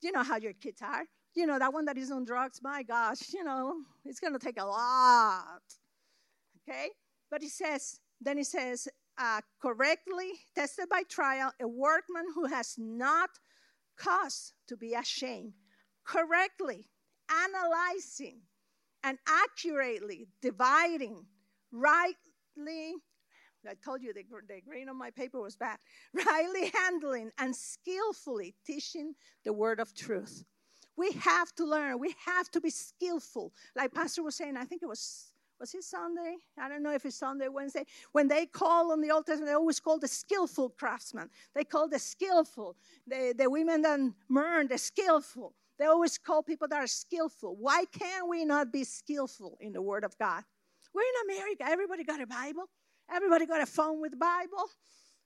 You 0.00 0.12
know 0.12 0.22
how 0.22 0.36
your 0.36 0.52
kids 0.52 0.80
are. 0.82 1.04
You 1.34 1.46
know, 1.46 1.58
that 1.58 1.72
one 1.72 1.84
that 1.86 1.98
is 1.98 2.10
on 2.10 2.24
drugs, 2.24 2.60
my 2.62 2.82
gosh, 2.82 3.32
you 3.32 3.44
know, 3.44 3.74
it's 4.04 4.20
going 4.20 4.32
to 4.32 4.38
take 4.38 4.60
a 4.60 4.64
lot. 4.64 5.62
Okay? 6.68 6.88
But 7.30 7.42
he 7.42 7.48
says, 7.48 8.00
then 8.20 8.36
he 8.38 8.44
says, 8.44 8.88
uh, 9.18 9.40
correctly 9.60 10.32
tested 10.54 10.88
by 10.88 11.02
trial, 11.08 11.52
a 11.60 11.68
workman 11.68 12.24
who 12.34 12.46
has 12.46 12.74
not 12.78 13.30
cause 13.96 14.52
to 14.68 14.76
be 14.76 14.94
ashamed, 14.94 15.52
correctly 16.04 16.88
analyzing 17.30 18.40
and 19.02 19.18
accurately 19.28 20.28
dividing, 20.40 21.26
rightly, 21.72 22.94
I 23.66 23.74
told 23.74 24.02
you 24.02 24.12
the, 24.12 24.24
the 24.46 24.60
grain 24.60 24.88
on 24.88 24.96
my 24.96 25.10
paper 25.10 25.40
was 25.40 25.56
bad, 25.56 25.78
rightly 26.14 26.72
handling 26.74 27.30
and 27.38 27.54
skillfully 27.54 28.54
teaching 28.66 29.14
the 29.44 29.52
word 29.52 29.80
of 29.80 29.94
truth. 29.94 30.44
We 30.96 31.12
have 31.12 31.54
to 31.56 31.64
learn. 31.64 32.00
We 32.00 32.14
have 32.26 32.50
to 32.50 32.60
be 32.60 32.70
skillful. 32.70 33.52
Like 33.76 33.94
Pastor 33.94 34.22
was 34.22 34.34
saying, 34.34 34.56
I 34.56 34.64
think 34.64 34.82
it 34.82 34.88
was 34.88 35.32
was 35.60 35.74
it 35.74 35.82
Sunday? 35.82 36.36
I 36.56 36.68
don't 36.68 36.84
know 36.84 36.92
if 36.92 37.04
it's 37.04 37.16
Sunday, 37.16 37.48
Wednesday. 37.48 37.84
When 38.12 38.28
they 38.28 38.46
call 38.46 38.92
on 38.92 39.00
the 39.00 39.10
Old 39.10 39.26
Testament, 39.26 39.50
they 39.50 39.54
always 39.54 39.80
call 39.80 39.98
the 39.98 40.06
skillful 40.06 40.70
craftsman. 40.70 41.30
They 41.54 41.64
call 41.64 41.88
the 41.88 41.98
skillful. 41.98 42.76
The, 43.08 43.34
the 43.36 43.50
women 43.50 43.82
that 43.82 43.98
mourn, 44.28 44.68
the 44.68 44.78
skillful. 44.78 45.54
They 45.78 45.86
always 45.86 46.16
call 46.16 46.44
people 46.44 46.68
that 46.68 46.78
are 46.78 46.86
skillful. 46.86 47.56
Why 47.58 47.84
can't 47.86 48.28
we 48.28 48.44
not 48.44 48.72
be 48.72 48.84
skillful 48.84 49.58
in 49.60 49.72
the 49.72 49.82
Word 49.82 50.04
of 50.04 50.16
God? 50.16 50.44
We're 50.94 51.02
in 51.02 51.36
America. 51.36 51.64
Everybody 51.66 52.04
got 52.04 52.20
a 52.20 52.26
Bible. 52.26 52.68
Everybody 53.10 53.46
got 53.46 53.62
a 53.62 53.66
phone 53.66 54.00
with 54.00 54.18
Bible. 54.18 54.68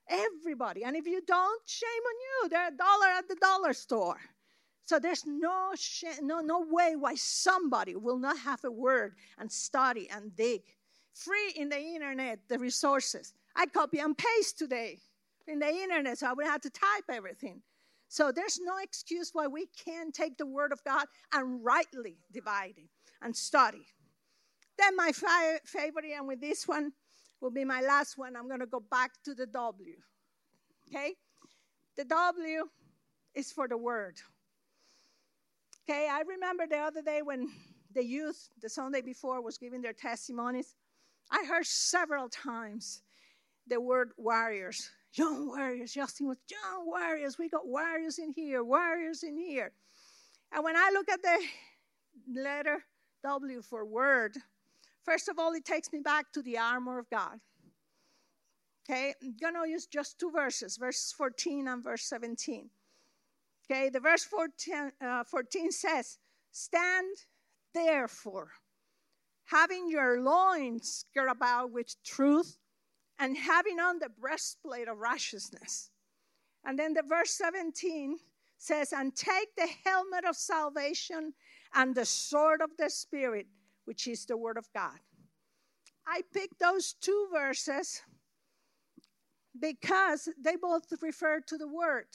Everybody. 0.08 0.84
And 0.84 0.96
if 0.96 1.06
you 1.06 1.20
don't, 1.26 1.62
shame 1.66 1.88
on 1.88 2.14
you. 2.20 2.48
They're 2.48 2.68
a 2.68 2.76
dollar 2.76 3.06
at 3.18 3.28
the 3.28 3.36
dollar 3.36 3.72
store. 3.72 4.18
So 4.84 4.98
there's 4.98 5.24
no, 5.26 5.70
sh- 5.76 6.04
no, 6.20 6.40
no 6.40 6.66
way 6.68 6.96
why 6.96 7.14
somebody 7.14 7.94
will 7.96 8.18
not 8.18 8.38
have 8.38 8.64
a 8.64 8.70
word 8.70 9.14
and 9.38 9.50
study 9.50 10.08
and 10.10 10.34
dig. 10.36 10.62
Free 11.14 11.52
in 11.56 11.68
the 11.68 11.78
internet, 11.78 12.40
the 12.48 12.58
resources. 12.58 13.32
I 13.54 13.66
copy 13.66 13.98
and 13.98 14.16
paste 14.16 14.58
today 14.58 14.98
in 15.46 15.58
the 15.58 15.68
internet, 15.68 16.18
so 16.18 16.26
I 16.28 16.32
would 16.32 16.46
have 16.46 16.62
to 16.62 16.70
type 16.70 17.04
everything. 17.10 17.62
So 18.08 18.32
there's 18.32 18.58
no 18.62 18.74
excuse 18.82 19.30
why 19.32 19.46
we 19.46 19.66
can't 19.84 20.14
take 20.14 20.36
the 20.36 20.46
word 20.46 20.72
of 20.72 20.84
God 20.84 21.06
and 21.32 21.64
rightly 21.64 22.16
divide 22.32 22.74
it 22.76 22.88
and 23.22 23.34
study. 23.34 23.86
Then 24.78 24.96
my 24.96 25.12
fi- 25.12 25.60
favorite, 25.64 26.06
and 26.16 26.26
with 26.26 26.40
this 26.40 26.66
one 26.66 26.92
will 27.42 27.50
be 27.50 27.64
my 27.64 27.80
last 27.80 28.16
one, 28.16 28.36
I'm 28.36 28.46
going 28.46 28.60
to 28.60 28.66
go 28.66 28.80
back 28.80 29.10
to 29.24 29.34
the 29.34 29.46
W. 29.46 29.96
Okay? 30.88 31.14
The 31.96 32.04
W 32.04 32.68
is 33.34 33.50
for 33.50 33.66
the 33.66 33.76
word. 33.76 34.16
Okay, 35.88 36.08
I 36.08 36.22
remember 36.22 36.66
the 36.66 36.78
other 36.78 37.02
day 37.02 37.20
when 37.22 37.48
the 37.92 38.04
youth, 38.04 38.48
the 38.62 38.68
Sunday 38.68 39.02
before, 39.02 39.42
was 39.42 39.58
giving 39.58 39.82
their 39.82 39.92
testimonies. 39.92 40.76
I 41.30 41.44
heard 41.44 41.66
several 41.66 42.28
times 42.28 43.02
the 43.66 43.80
word 43.80 44.12
warriors. 44.16 44.90
Young 45.14 45.48
warriors. 45.48 45.92
Justin 45.92 46.28
was 46.28 46.38
young 46.48 46.86
warriors. 46.86 47.36
We 47.38 47.48
got 47.48 47.66
warriors 47.66 48.18
in 48.18 48.32
here, 48.32 48.62
warriors 48.64 49.24
in 49.24 49.36
here. 49.36 49.72
And 50.52 50.64
when 50.64 50.76
I 50.76 50.90
look 50.94 51.08
at 51.10 51.20
the 51.20 51.38
letter 52.40 52.82
W 53.24 53.60
for 53.62 53.84
word, 53.84 54.36
first 55.04 55.28
of 55.28 55.38
all, 55.38 55.52
it 55.52 55.64
takes 55.64 55.92
me 55.92 56.00
back 56.00 56.32
to 56.32 56.42
the 56.42 56.58
armor 56.58 56.98
of 56.98 57.08
God. 57.10 57.40
Okay, 58.88 59.14
I'm 59.22 59.54
to 59.54 59.70
use 59.70 59.86
just 59.86 60.18
two 60.18 60.30
verses, 60.30 60.76
verse 60.76 61.12
14 61.16 61.68
and 61.68 61.84
verse 61.84 62.04
17. 62.04 62.68
Okay, 63.70 63.88
the 63.90 64.00
verse 64.00 64.24
14, 64.24 64.92
uh, 65.00 65.24
14 65.24 65.70
says, 65.70 66.18
Stand 66.50 67.16
therefore, 67.72 68.50
having 69.44 69.88
your 69.88 70.20
loins 70.20 71.04
girt 71.14 71.30
about 71.30 71.70
with 71.70 71.94
truth, 72.04 72.58
and 73.18 73.36
having 73.36 73.78
on 73.78 74.00
the 74.00 74.08
breastplate 74.08 74.88
of 74.88 74.98
righteousness. 74.98 75.90
And 76.64 76.78
then 76.78 76.92
the 76.92 77.02
verse 77.02 77.30
17 77.30 78.18
says, 78.58 78.92
And 78.92 79.14
take 79.14 79.54
the 79.56 79.68
helmet 79.84 80.24
of 80.24 80.36
salvation 80.36 81.32
and 81.74 81.94
the 81.94 82.04
sword 82.04 82.62
of 82.62 82.70
the 82.78 82.90
Spirit, 82.90 83.46
which 83.84 84.06
is 84.06 84.26
the 84.26 84.36
word 84.36 84.56
of 84.56 84.66
God. 84.72 84.98
I 86.06 86.22
picked 86.32 86.58
those 86.58 86.94
two 86.94 87.28
verses 87.32 88.02
because 89.58 90.28
they 90.42 90.56
both 90.56 90.84
refer 91.00 91.40
to 91.40 91.56
the 91.56 91.68
word. 91.68 92.06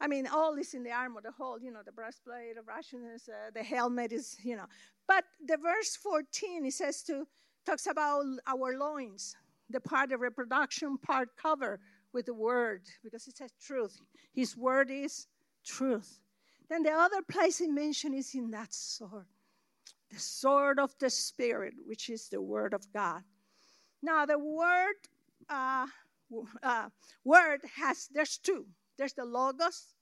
I 0.00 0.08
mean, 0.08 0.26
all 0.26 0.54
is 0.54 0.74
in 0.74 0.82
the 0.82 0.90
armor, 0.90 1.20
the 1.22 1.30
whole, 1.30 1.60
you 1.60 1.70
know, 1.70 1.82
the 1.84 1.92
breastplate 1.92 2.58
of 2.58 2.66
righteousness, 2.66 3.28
uh, 3.28 3.50
the 3.54 3.62
helmet 3.62 4.10
is, 4.12 4.36
you 4.42 4.56
know. 4.56 4.66
But 5.06 5.24
the 5.46 5.56
verse 5.56 5.94
14, 5.94 6.66
it 6.66 6.72
says 6.72 7.02
to, 7.04 7.26
talks 7.64 7.86
about 7.86 8.24
our 8.46 8.76
loins, 8.76 9.36
the 9.70 9.80
part 9.80 10.10
of 10.10 10.20
reproduction 10.20 10.98
part 10.98 11.28
cover 11.40 11.78
with 12.12 12.26
the 12.26 12.34
word, 12.34 12.82
because 13.04 13.28
it 13.28 13.36
says 13.36 13.52
truth. 13.64 13.96
His 14.34 14.56
word 14.56 14.90
is 14.90 15.28
truth. 15.64 16.18
Then 16.68 16.82
the 16.82 16.90
other 16.90 17.22
place 17.22 17.58
he 17.58 17.68
mentioned 17.68 18.14
is 18.16 18.34
in 18.34 18.50
that 18.50 18.74
sword, 18.74 19.26
the 20.12 20.18
sword 20.18 20.78
of 20.78 20.94
the 21.00 21.10
Spirit, 21.10 21.74
which 21.86 22.10
is 22.10 22.28
the 22.28 22.40
word 22.40 22.74
of 22.74 22.84
God. 22.92 23.22
Now, 24.02 24.26
the 24.26 24.38
word, 24.38 24.94
uh, 25.48 25.86
uh, 26.62 26.88
word 27.24 27.60
has, 27.76 28.08
there's 28.12 28.38
two. 28.38 28.66
There's 28.98 29.14
the 29.14 29.24
Logos. 29.24 29.94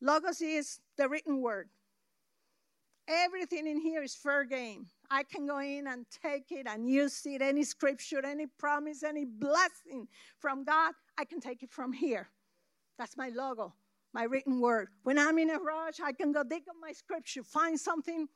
Logos 0.00 0.40
is 0.40 0.80
the 0.96 1.08
written 1.08 1.40
word. 1.40 1.68
Everything 3.08 3.66
in 3.66 3.80
here 3.80 4.02
is 4.02 4.14
fair 4.14 4.44
game. 4.44 4.86
I 5.10 5.22
can 5.22 5.46
go 5.46 5.58
in 5.58 5.86
and 5.86 6.06
take 6.22 6.50
it 6.50 6.66
and 6.68 6.88
use 6.88 7.22
it, 7.24 7.40
any 7.40 7.62
scripture, 7.62 8.24
any 8.24 8.46
promise, 8.58 9.04
any 9.04 9.24
blessing 9.24 10.08
from 10.38 10.64
God, 10.64 10.92
I 11.16 11.24
can 11.24 11.40
take 11.40 11.62
it 11.62 11.70
from 11.70 11.92
here. 11.92 12.28
That's 12.98 13.16
my 13.16 13.30
logo, 13.34 13.74
my 14.12 14.24
written 14.24 14.60
word. 14.60 14.88
When 15.04 15.18
I'm 15.18 15.38
in 15.38 15.50
a 15.50 15.58
rush, 15.58 16.00
I 16.00 16.12
can 16.12 16.32
go 16.32 16.42
dig 16.42 16.62
up 16.68 16.74
my 16.80 16.92
scripture, 16.92 17.44
find 17.44 17.78
something, 17.78 18.26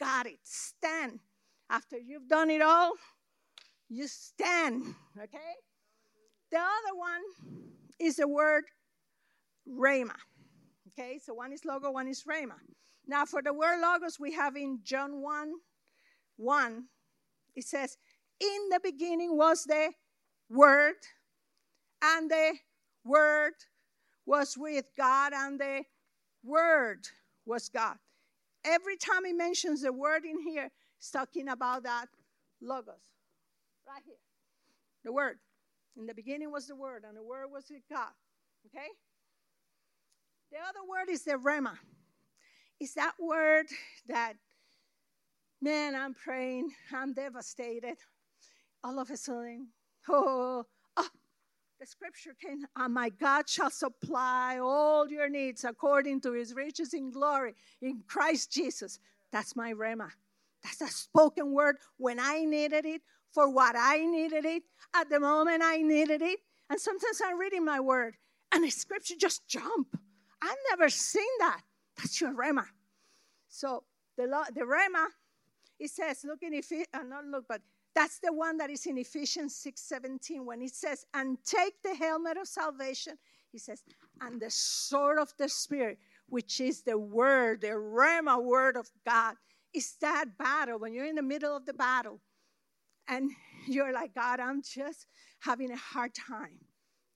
got 0.00 0.26
it, 0.26 0.38
stand. 0.42 1.20
After 1.68 1.96
you've 1.98 2.26
done 2.26 2.50
it 2.50 2.62
all, 2.62 2.94
you 3.88 4.08
stand, 4.08 4.82
okay? 5.16 5.54
The 6.50 6.58
other 6.58 6.96
one 6.96 7.22
is 8.00 8.16
the 8.16 8.26
word 8.26 8.64
Rhema. 9.68 10.16
Okay, 10.88 11.20
so 11.24 11.34
one 11.34 11.52
is 11.52 11.64
logo, 11.64 11.92
one 11.92 12.08
is 12.08 12.24
Rhema. 12.24 12.56
Now, 13.06 13.24
for 13.24 13.42
the 13.42 13.52
word 13.52 13.80
logos, 13.80 14.18
we 14.18 14.32
have 14.32 14.56
in 14.56 14.80
John 14.82 15.22
1 15.22 15.52
1, 16.40 16.84
it 17.54 17.64
says, 17.64 17.98
In 18.40 18.68
the 18.70 18.80
beginning 18.82 19.36
was 19.36 19.64
the 19.64 19.90
Word, 20.48 20.94
and 22.02 22.30
the 22.30 22.54
Word 23.04 23.52
was 24.24 24.56
with 24.56 24.86
God, 24.96 25.32
and 25.34 25.60
the 25.60 25.82
Word 26.42 27.06
was 27.44 27.68
God. 27.68 27.96
Every 28.64 28.96
time 28.96 29.24
he 29.24 29.32
mentions 29.32 29.82
the 29.82 29.92
word 29.92 30.24
in 30.24 30.40
here, 30.40 30.70
he's 30.98 31.10
talking 31.10 31.48
about 31.48 31.84
that 31.84 32.06
logos. 32.60 32.94
Right 33.86 34.02
here. 34.04 34.16
The 35.04 35.12
word. 35.12 35.38
In 35.96 36.06
the 36.06 36.14
beginning 36.14 36.52
was 36.52 36.66
the 36.66 36.76
word, 36.76 37.04
and 37.06 37.16
the 37.16 37.22
word 37.22 37.48
was 37.52 37.64
with 37.70 37.82
God. 37.90 38.12
Okay? 38.66 38.86
The 40.52 40.58
other 40.58 40.86
word 40.88 41.08
is 41.10 41.22
the 41.22 41.38
rema. 41.38 41.78
It's 42.78 42.94
that 42.94 43.12
word 43.18 43.66
that, 44.08 44.34
man, 45.60 45.94
I'm 45.94 46.14
praying, 46.14 46.70
I'm 46.92 47.12
devastated. 47.12 47.96
All 48.82 48.98
of 48.98 49.10
a 49.10 49.16
sudden, 49.16 49.68
oh, 50.08 50.64
the 51.80 51.86
scripture 51.86 52.34
came, 52.40 52.66
oh, 52.78 52.88
my 52.88 53.08
God 53.08 53.48
shall 53.48 53.70
supply 53.70 54.58
all 54.58 55.08
your 55.08 55.30
needs 55.30 55.64
according 55.64 56.20
to 56.20 56.32
his 56.32 56.54
riches 56.54 56.92
in 56.92 57.10
glory 57.10 57.54
in 57.80 58.02
Christ 58.06 58.52
Jesus. 58.52 58.98
That's 59.32 59.56
my 59.56 59.72
rhema. 59.72 60.10
That's 60.62 60.82
a 60.82 60.88
spoken 60.88 61.52
word 61.52 61.76
when 61.96 62.20
I 62.20 62.44
needed 62.44 62.84
it, 62.84 63.00
for 63.32 63.48
what 63.48 63.76
I 63.78 64.04
needed 64.04 64.44
it, 64.44 64.62
at 64.94 65.08
the 65.08 65.20
moment 65.20 65.62
I 65.64 65.78
needed 65.78 66.20
it. 66.20 66.40
And 66.68 66.78
sometimes 66.78 67.22
I'm 67.24 67.38
reading 67.38 67.64
my 67.64 67.80
word 67.80 68.16
and 68.52 68.62
the 68.62 68.70
scripture 68.70 69.14
just 69.18 69.48
jump. 69.48 69.98
I've 70.42 70.56
never 70.70 70.90
seen 70.90 71.22
that. 71.38 71.62
That's 71.96 72.20
your 72.20 72.34
rhema. 72.34 72.66
So 73.48 73.84
the 74.18 74.26
the 74.54 74.62
rhema, 74.62 75.06
it 75.78 75.90
says, 75.90 76.24
look 76.24 76.42
in 76.42 76.52
Ephesians, 76.52 76.88
uh, 76.92 77.02
not 77.02 77.24
look, 77.24 77.44
but 77.48 77.62
that's 77.94 78.18
the 78.20 78.32
one 78.32 78.56
that 78.58 78.70
is 78.70 78.86
in 78.86 78.98
Ephesians 78.98 79.56
6 79.56 79.80
17 79.80 80.46
when 80.46 80.62
it 80.62 80.74
says, 80.74 81.04
and 81.14 81.38
take 81.44 81.74
the 81.82 81.94
helmet 81.94 82.36
of 82.36 82.46
salvation. 82.46 83.18
He 83.52 83.58
says, 83.58 83.82
and 84.20 84.40
the 84.40 84.50
sword 84.50 85.18
of 85.18 85.32
the 85.38 85.48
Spirit, 85.48 85.98
which 86.28 86.60
is 86.60 86.82
the 86.82 86.96
word, 86.96 87.62
the 87.62 87.68
Rhema 87.68 88.42
word 88.42 88.76
of 88.76 88.88
God. 89.06 89.34
It's 89.74 89.96
that 90.00 90.38
battle 90.38 90.78
when 90.78 90.94
you're 90.94 91.06
in 91.06 91.16
the 91.16 91.22
middle 91.22 91.56
of 91.56 91.66
the 91.66 91.74
battle 91.74 92.20
and 93.08 93.30
you're 93.66 93.92
like, 93.92 94.14
God, 94.14 94.40
I'm 94.40 94.62
just 94.62 95.06
having 95.40 95.70
a 95.70 95.76
hard 95.76 96.14
time. 96.14 96.58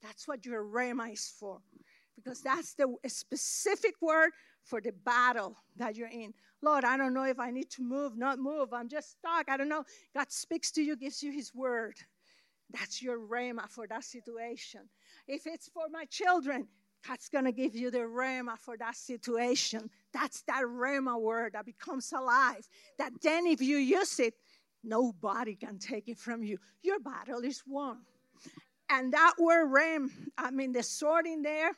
That's 0.01 0.27
what 0.27 0.45
your 0.45 0.63
Rhema 0.63 1.13
is 1.13 1.33
for. 1.39 1.59
Because 2.15 2.41
that's 2.41 2.75
the 2.75 2.95
specific 3.07 3.95
word 4.01 4.31
for 4.65 4.81
the 4.81 4.91
battle 4.91 5.55
that 5.77 5.95
you're 5.95 6.09
in. 6.09 6.33
Lord, 6.61 6.83
I 6.83 6.97
don't 6.97 7.13
know 7.13 7.23
if 7.23 7.39
I 7.39 7.51
need 7.51 7.69
to 7.71 7.83
move, 7.83 8.17
not 8.17 8.39
move. 8.39 8.73
I'm 8.73 8.89
just 8.89 9.11
stuck. 9.11 9.47
I 9.47 9.57
don't 9.57 9.69
know. 9.69 9.85
God 10.13 10.31
speaks 10.31 10.71
to 10.71 10.81
you, 10.81 10.95
gives 10.95 11.21
you 11.21 11.31
his 11.31 11.53
word. 11.53 11.95
That's 12.71 13.01
your 13.01 13.19
rhema 13.19 13.69
for 13.69 13.87
that 13.87 14.03
situation. 14.03 14.81
If 15.27 15.45
it's 15.45 15.69
for 15.69 15.83
my 15.91 16.05
children, 16.05 16.67
God's 17.07 17.29
going 17.29 17.45
to 17.45 17.51
give 17.51 17.75
you 17.75 17.91
the 17.91 17.99
rhema 17.99 18.57
for 18.57 18.75
that 18.77 18.95
situation. 18.95 19.89
That's 20.11 20.41
that 20.47 20.63
rhema 20.63 21.21
word 21.21 21.53
that 21.53 21.65
becomes 21.65 22.11
alive. 22.11 22.67
That 22.97 23.11
then, 23.21 23.45
if 23.45 23.61
you 23.61 23.77
use 23.77 24.19
it, 24.19 24.33
nobody 24.83 25.55
can 25.55 25.77
take 25.77 26.09
it 26.09 26.17
from 26.17 26.43
you. 26.43 26.57
Your 26.81 26.99
battle 26.99 27.41
is 27.41 27.61
won. 27.67 27.99
And 28.89 29.13
that 29.13 29.33
word 29.39 29.67
ram, 29.67 30.11
I 30.37 30.49
mean, 30.51 30.71
the 30.71 30.83
sword 30.83 31.27
in 31.27 31.43
there, 31.43 31.71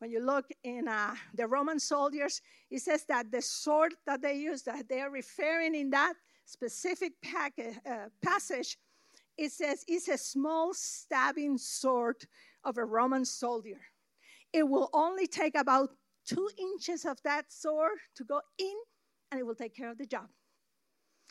when 0.00 0.10
you 0.10 0.24
look 0.24 0.46
in 0.64 0.88
uh, 0.88 1.14
the 1.34 1.46
Roman 1.46 1.78
soldiers, 1.78 2.40
it 2.70 2.80
says 2.80 3.04
that 3.08 3.30
the 3.30 3.42
sword 3.42 3.94
that 4.06 4.22
they 4.22 4.34
use, 4.34 4.62
that 4.62 4.88
they 4.88 5.00
are 5.00 5.10
referring 5.10 5.74
in 5.74 5.90
that 5.90 6.14
specific 6.46 7.12
uh, 7.34 8.06
passage, 8.22 8.78
it 9.36 9.52
says 9.52 9.84
it's 9.86 10.08
a 10.08 10.16
small 10.16 10.72
stabbing 10.72 11.58
sword 11.58 12.16
of 12.64 12.78
a 12.78 12.84
Roman 12.84 13.26
soldier. 13.26 13.80
It 14.54 14.66
will 14.66 14.88
only 14.94 15.26
take 15.26 15.54
about 15.54 15.90
two 16.26 16.48
inches 16.58 17.04
of 17.04 17.18
that 17.24 17.52
sword 17.52 17.98
to 18.16 18.24
go 18.24 18.40
in, 18.58 18.74
and 19.30 19.38
it 19.38 19.44
will 19.44 19.54
take 19.54 19.76
care 19.76 19.90
of 19.90 19.98
the 19.98 20.06
job. 20.06 20.28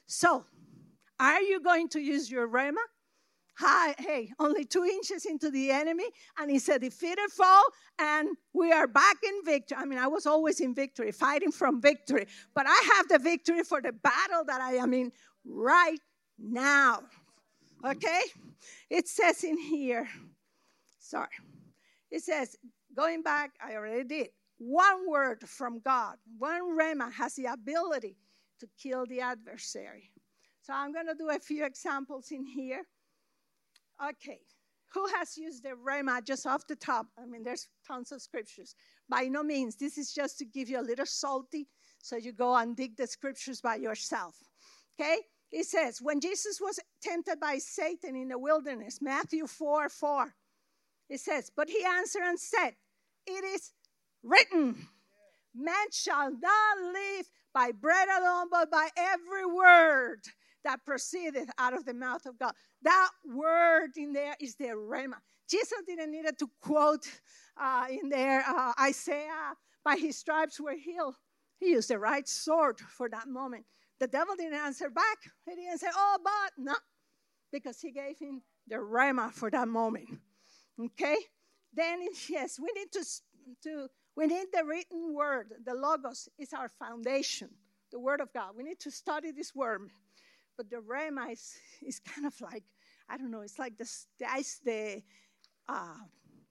So, 0.05 0.45
are 1.19 1.41
you 1.41 1.60
going 1.60 1.89
to 1.89 1.99
use 1.99 2.29
your 2.29 2.47
Rhema? 2.47 2.86
Hi, 3.62 3.93
hey, 4.00 4.32
only 4.39 4.63
two 4.63 4.86
inches 4.86 5.26
into 5.26 5.52
the 5.52 5.69
enemy, 5.69 6.06
and 6.38 6.50
it's 6.50 6.69
a 6.69 6.80
defeated 6.80 7.30
foe, 7.30 7.62
and 8.00 8.30
we 8.54 8.72
are 8.72 8.88
back 8.88 9.17
in 9.22 9.43
victory. 9.43 9.78
I 9.78 9.84
mean, 9.84 10.00
I 10.00 10.08
was 10.08 10.26
always 10.26 10.62
in 10.62 10.74
victory, 10.74 11.12
fighting 11.12 11.52
from 11.52 11.82
victory, 11.82 12.28
but 12.56 12.65
I 12.69 12.89
have 12.95 13.10
the 13.10 13.19
victory 13.19 13.63
for 13.63 13.82
the 13.82 13.91
battle 13.91 14.45
that 14.48 14.62
I 14.62 14.76
am 14.76 14.93
in 14.93 15.12
right 15.43 16.00
now. 16.38 17.02
Okay? 17.84 18.22
It 18.89 19.10
says 19.10 19.43
in 19.43 19.58
here, 19.58 20.08
sorry, 20.98 21.28
it 22.10 22.24
says, 22.24 22.56
going 22.95 23.24
back, 23.24 23.52
I 23.62 23.76
already 23.76 24.06
did. 24.06 24.30
One 24.58 25.10
word 25.10 25.41
from 25.45 25.82
God, 25.84 26.15
one 26.38 26.78
rhema 26.80 27.12
has 27.12 27.36
the 27.36 27.48
ability 27.48 28.15
to 28.62 28.69
kill 28.82 29.06
the 29.06 29.19
adversary. 29.19 30.12
So 30.62 30.72
I'm 30.72 30.93
going 30.93 31.08
to 31.08 31.13
do 31.13 31.30
a 31.30 31.39
few 31.39 31.65
examples 31.65 32.32
in 32.32 32.45
here. 32.45 32.84
Okay, 34.01 34.39
who 34.93 35.05
has 35.17 35.38
used 35.38 35.63
the 35.63 35.69
Rhema 35.69 36.23
just 36.23 36.47
off 36.47 36.65
the 36.67 36.75
top? 36.75 37.07
I 37.17 37.25
mean, 37.25 37.43
there's 37.43 37.67
tons 37.85 38.12
of 38.12 38.21
scriptures. 38.21 38.75
By 39.09 39.23
no 39.23 39.43
means, 39.43 39.75
this 39.75 39.97
is 39.97 40.13
just 40.13 40.38
to 40.39 40.45
give 40.45 40.69
you 40.69 40.79
a 40.79 40.81
little 40.81 41.05
salty 41.05 41.67
so 42.01 42.15
you 42.15 42.31
go 42.31 42.55
and 42.55 42.75
dig 42.75 42.97
the 42.97 43.07
scriptures 43.07 43.62
by 43.62 43.75
yourself. 43.75 44.35
Okay? 44.99 45.19
It 45.51 45.65
says, 45.65 45.99
when 46.01 46.21
Jesus 46.21 46.59
was 46.62 46.79
tempted 47.01 47.39
by 47.39 47.57
Satan 47.57 48.15
in 48.15 48.29
the 48.29 48.38
wilderness, 48.38 48.99
Matthew 49.01 49.47
4 49.47 49.89
4, 49.89 50.33
it 51.09 51.19
says, 51.19 51.51
But 51.55 51.69
he 51.69 51.83
answered 51.83 52.23
and 52.23 52.39
said, 52.39 52.71
It 53.25 53.43
is 53.43 53.71
written, 54.23 54.88
Man 55.55 55.91
shall 55.91 56.31
not 56.31 56.93
live 56.93 57.29
by 57.53 57.71
bread 57.71 58.07
alone, 58.07 58.47
but 58.51 58.69
by 58.71 58.89
every 58.95 59.45
word 59.45 60.21
that 60.63 60.85
proceedeth 60.85 61.49
out 61.57 61.73
of 61.73 61.85
the 61.85 61.93
mouth 61.93 62.25
of 62.25 62.38
God. 62.38 62.53
That 62.84 63.10
word 63.26 63.92
in 63.98 64.13
there 64.13 64.36
is 64.39 64.56
the 64.56 64.68
rhema. 64.68 65.15
Jesus 65.50 65.82
didn't 65.88 66.12
need 66.12 66.26
to 66.38 66.48
quote 66.62 67.08
uh, 67.60 67.88
in 67.89 68.10
there 68.10 68.44
uh, 68.48 68.74
Isaiah, 68.80 69.54
by 69.84 69.96
his 69.96 70.18
stripes 70.18 70.60
were 70.60 70.76
healed. 70.76 71.15
He 71.60 71.72
used 71.72 71.89
the 71.89 72.00
right 72.00 72.28
sword 72.28 72.80
for 72.80 73.10
that 73.10 73.28
moment. 73.28 73.65
The 74.00 74.08
devil 74.08 74.36
didn't 74.36 74.60
answer 74.60 74.89
back. 74.89 75.18
He 75.46 75.56
didn't 75.56 75.80
say, 75.80 75.88
oh, 75.94 76.18
but, 76.24 76.54
no, 76.58 76.76
because 77.52 77.82
he 77.82 77.92
gave 77.92 78.18
him 78.18 78.42
the 78.68 78.78
rhema 78.78 79.32
for 79.32 79.50
that 79.50 79.68
moment. 79.68 80.08
Okay? 80.80 81.18
Then, 81.74 82.00
yes, 82.30 82.60
we 82.60 82.70
need 82.76 82.92
to, 82.94 83.04
to 83.63 83.88
we 84.15 84.28
need 84.28 84.48
the 84.54 84.63
written 84.63 85.13
word. 85.13 85.54
The 85.65 85.74
logos 85.74 86.30
is 86.38 86.54
our 86.54 86.70
foundation, 86.70 87.50
the 87.92 88.00
word 88.00 88.22
of 88.22 88.32
God. 88.34 88.52
We 88.56 88.63
need 88.63 88.80
to 88.82 88.92
study 88.92 89.32
this 89.32 89.54
word. 89.54 89.89
But 90.60 90.69
the 90.69 90.84
rhema 90.93 91.32
is, 91.32 91.56
is 91.82 92.02
kind 92.02 92.28
of 92.28 92.34
like, 92.41 92.63
I 93.10 93.15
don't 93.15 93.32
know, 93.32 93.39
it's 93.39 93.58
like 93.58 93.78
the, 93.78 93.89
the 94.19 94.30
ice, 94.30 94.60
the, 94.65 95.02
uh, 95.69 95.95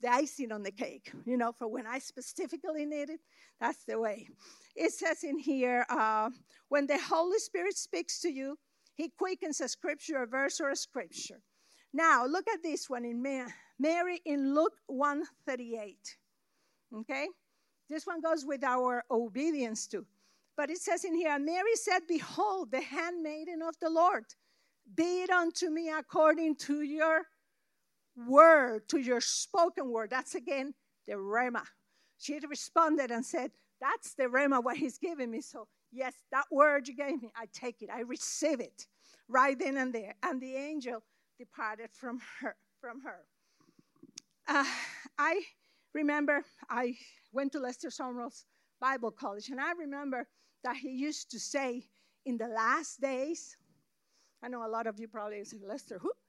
the 0.00 0.08
icing 0.08 0.50
on 0.50 0.62
the 0.62 0.70
cake, 0.70 1.12
you 1.26 1.36
know, 1.36 1.52
for 1.52 1.68
when 1.68 1.86
I 1.86 1.98
specifically 1.98 2.86
need 2.86 3.10
it, 3.10 3.20
that's 3.60 3.84
the 3.84 4.00
way. 4.00 4.26
It 4.74 4.92
says 4.92 5.24
in 5.24 5.38
here, 5.38 5.84
uh, 5.90 6.30
when 6.70 6.86
the 6.86 6.98
Holy 6.98 7.38
Spirit 7.38 7.76
speaks 7.76 8.18
to 8.20 8.30
you, 8.30 8.56
he 8.94 9.10
quickens 9.10 9.60
a 9.60 9.68
scripture, 9.68 10.22
a 10.22 10.26
verse, 10.26 10.58
or 10.58 10.70
a 10.70 10.76
scripture. 10.76 11.42
Now, 11.92 12.24
look 12.24 12.48
at 12.48 12.62
this 12.62 12.88
one 12.88 13.04
in 13.04 13.22
Mary 13.78 14.22
in 14.24 14.54
Luke 14.54 14.78
138. 14.86 16.16
Okay? 16.96 17.26
This 17.90 18.06
one 18.06 18.22
goes 18.22 18.46
with 18.46 18.64
our 18.64 19.04
obedience 19.10 19.86
too. 19.86 20.06
But 20.58 20.70
it 20.70 20.78
says 20.78 21.04
in 21.04 21.14
here, 21.14 21.38
Mary 21.38 21.76
said, 21.76 22.00
Behold, 22.08 22.72
the 22.72 22.80
handmaiden 22.80 23.62
of 23.62 23.76
the 23.80 23.88
Lord, 23.88 24.24
be 24.92 25.22
it 25.22 25.30
unto 25.30 25.70
me 25.70 25.88
according 25.88 26.56
to 26.56 26.82
your 26.82 27.22
word, 28.26 28.88
to 28.88 28.98
your 28.98 29.20
spoken 29.20 29.92
word. 29.92 30.10
That's 30.10 30.34
again 30.34 30.74
the 31.06 31.12
Rhema. 31.12 31.62
She 32.18 32.34
had 32.34 32.42
responded 32.50 33.12
and 33.12 33.24
said, 33.24 33.52
That's 33.80 34.14
the 34.14 34.24
Rhema, 34.24 34.62
what 34.62 34.76
he's 34.76 34.98
giving 34.98 35.30
me. 35.30 35.42
So, 35.42 35.68
yes, 35.92 36.14
that 36.32 36.46
word 36.50 36.88
you 36.88 36.96
gave 36.96 37.22
me, 37.22 37.30
I 37.36 37.46
take 37.52 37.80
it, 37.80 37.88
I 37.94 38.00
receive 38.00 38.58
it 38.58 38.88
right 39.28 39.56
then 39.56 39.76
and 39.76 39.94
there. 39.94 40.16
And 40.24 40.42
the 40.42 40.56
angel 40.56 41.04
departed 41.38 41.90
from 41.92 42.20
her. 42.40 42.56
From 42.80 43.00
her. 43.02 43.20
Uh, 44.48 44.64
I 45.18 45.40
remember 45.94 46.44
I 46.68 46.96
went 47.32 47.52
to 47.52 47.60
Lester 47.60 47.90
Sumrall's 47.90 48.44
Bible 48.80 49.12
College, 49.12 49.50
and 49.50 49.60
I 49.60 49.72
remember 49.72 50.26
that 50.64 50.76
he 50.76 50.90
used 50.90 51.30
to 51.30 51.38
say 51.38 51.84
in 52.24 52.36
the 52.36 52.48
last 52.48 53.00
days. 53.00 53.56
I 54.42 54.48
know 54.48 54.66
a 54.66 54.68
lot 54.68 54.86
of 54.86 54.98
you 55.00 55.08
probably 55.08 55.44
say, 55.44 55.58
Lester, 55.64 55.98
who? 55.98 56.12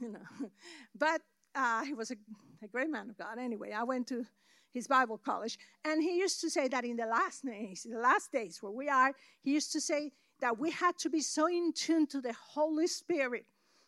You 0.00 0.08
know, 0.08 0.50
but 0.98 1.20
uh, 1.54 1.84
he 1.84 1.94
was 1.94 2.10
a, 2.10 2.16
a 2.60 2.66
great 2.66 2.90
man 2.90 3.08
of 3.10 3.16
God. 3.16 3.38
Anyway, 3.38 3.70
I 3.70 3.84
went 3.84 4.08
to 4.08 4.26
his 4.72 4.88
Bible 4.88 5.16
college, 5.16 5.58
and 5.84 6.02
he 6.02 6.18
used 6.18 6.40
to 6.40 6.50
say 6.50 6.66
that 6.68 6.84
in 6.84 6.96
the 6.96 7.06
last 7.06 7.44
days, 7.44 7.86
the 7.88 8.00
last 8.00 8.32
days 8.32 8.60
where 8.60 8.72
we 8.72 8.88
are, 8.88 9.12
he 9.42 9.52
used 9.52 9.70
to 9.72 9.80
say 9.80 10.10
that 10.40 10.58
we 10.58 10.70
had 10.72 10.98
to 10.98 11.10
be 11.10 11.20
so 11.20 11.46
in 11.46 11.72
tune 11.72 12.06
to 12.08 12.20
the 12.20 12.32
Holy 12.32 12.88
Spirit 12.88 13.44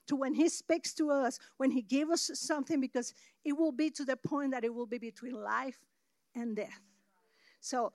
to 0.07 0.15
when 0.15 0.35
he 0.35 0.49
speaks 0.49 0.93
to 0.95 1.11
us, 1.11 1.39
when 1.57 1.71
he 1.71 1.83
gives 1.83 2.31
us 2.31 2.39
something, 2.39 2.81
because 2.81 3.15
it 3.45 3.53
will 3.53 3.73
be 3.73 3.91
to 3.91 4.05
the 4.05 4.17
point 4.17 4.53
that 4.53 4.65
it 4.65 4.73
will 4.73 4.87
be 4.87 4.99
between 4.99 5.35
life 5.43 5.79
and 6.35 6.57
death. 6.57 6.81
So, 7.61 7.93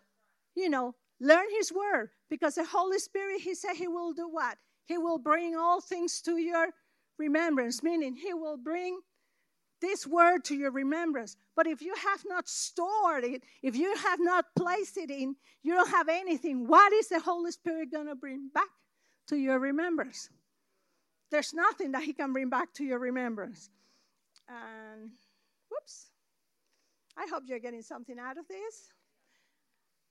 you 0.55 0.69
know, 0.69 0.95
Learn 1.19 1.45
His 1.57 1.71
Word 1.71 2.09
because 2.29 2.55
the 2.55 2.65
Holy 2.65 2.99
Spirit, 2.99 3.41
He 3.41 3.55
said 3.55 3.75
He 3.75 3.87
will 3.87 4.13
do 4.13 4.27
what? 4.29 4.57
He 4.85 4.97
will 4.97 5.19
bring 5.19 5.55
all 5.55 5.81
things 5.81 6.21
to 6.21 6.37
your 6.37 6.69
remembrance, 7.17 7.83
meaning 7.83 8.15
He 8.15 8.33
will 8.33 8.57
bring 8.57 8.99
this 9.81 10.05
word 10.05 10.43
to 10.45 10.55
your 10.55 10.71
remembrance. 10.71 11.37
But 11.55 11.67
if 11.67 11.81
you 11.81 11.93
have 11.95 12.23
not 12.25 12.47
stored 12.49 13.23
it, 13.23 13.43
if 13.63 13.75
you 13.75 13.95
have 13.95 14.19
not 14.19 14.45
placed 14.57 14.97
it 14.97 15.09
in, 15.09 15.35
you 15.63 15.73
don't 15.73 15.89
have 15.89 16.09
anything. 16.09 16.67
What 16.67 16.91
is 16.93 17.09
the 17.09 17.19
Holy 17.19 17.51
Spirit 17.51 17.91
going 17.91 18.07
to 18.07 18.15
bring 18.15 18.49
back 18.53 18.69
to 19.27 19.37
your 19.37 19.59
remembrance? 19.59 20.29
There's 21.31 21.53
nothing 21.53 21.91
that 21.93 22.03
He 22.03 22.13
can 22.13 22.33
bring 22.33 22.49
back 22.49 22.73
to 22.75 22.83
your 22.83 22.99
remembrance. 22.99 23.69
And 24.47 25.11
whoops. 25.69 26.09
I 27.17 27.27
hope 27.31 27.43
you're 27.45 27.59
getting 27.59 27.81
something 27.81 28.17
out 28.17 28.37
of 28.37 28.47
this. 28.47 28.89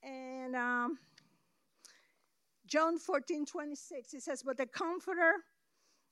And 0.03 0.55
um, 0.55 0.97
John 2.65 2.97
14, 2.97 3.45
26, 3.45 4.13
it 4.13 4.21
says, 4.21 4.43
But 4.43 4.57
the 4.57 4.65
Comforter, 4.65 5.33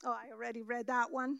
oh, 0.06 0.12
I 0.12 0.32
already 0.32 0.63
read 0.63 0.88
that 0.88 1.12
one. 1.12 1.38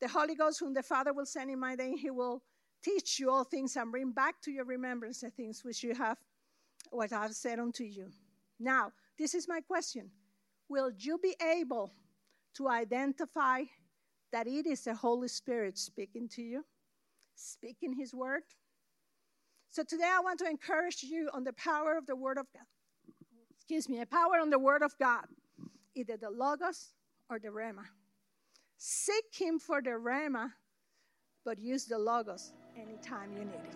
The 0.00 0.08
Holy 0.08 0.34
Ghost, 0.34 0.60
whom 0.60 0.74
the 0.74 0.82
Father 0.82 1.12
will 1.12 1.26
send 1.26 1.50
in 1.50 1.60
my 1.60 1.74
name, 1.74 1.96
he 1.96 2.10
will 2.10 2.42
teach 2.82 3.20
you 3.20 3.30
all 3.30 3.44
things 3.44 3.76
and 3.76 3.92
bring 3.92 4.10
back 4.10 4.40
to 4.42 4.50
your 4.50 4.64
remembrance 4.64 5.20
the 5.20 5.30
things 5.30 5.62
which 5.64 5.82
you 5.82 5.94
have, 5.94 6.18
what 6.90 7.12
I 7.12 7.22
have 7.22 7.34
said 7.34 7.60
unto 7.60 7.84
you. 7.84 8.10
Now, 8.58 8.92
this 9.18 9.34
is 9.34 9.48
my 9.48 9.60
question 9.60 10.10
Will 10.68 10.90
you 10.96 11.18
be 11.18 11.36
able 11.40 11.92
to 12.56 12.68
identify 12.68 13.62
that 14.32 14.46
it 14.46 14.66
is 14.66 14.84
the 14.84 14.94
Holy 14.94 15.28
Spirit 15.28 15.78
speaking 15.78 16.28
to 16.30 16.42
you, 16.42 16.64
speaking 17.36 17.94
His 17.94 18.14
word? 18.14 18.42
So 19.72 19.82
today 19.82 20.04
I 20.04 20.20
want 20.20 20.38
to 20.40 20.46
encourage 20.46 21.02
you 21.02 21.30
on 21.32 21.44
the 21.44 21.54
power 21.54 21.96
of 21.96 22.04
the 22.04 22.14
Word 22.14 22.36
of 22.36 22.46
God. 22.52 22.66
Excuse 23.56 23.88
me, 23.88 24.02
a 24.02 24.06
power 24.06 24.38
on 24.38 24.50
the 24.50 24.58
Word 24.58 24.82
of 24.82 24.92
God, 24.98 25.24
either 25.94 26.18
the 26.18 26.28
Logos 26.28 26.90
or 27.30 27.38
the 27.38 27.48
Rhema. 27.48 27.84
Seek 28.76 29.24
Him 29.32 29.58
for 29.58 29.80
the 29.80 29.92
Rhema, 29.92 30.52
but 31.46 31.58
use 31.58 31.86
the 31.86 31.98
Logos 31.98 32.52
anytime 32.76 33.32
you 33.32 33.46
need 33.46 33.62
it. 33.64 33.74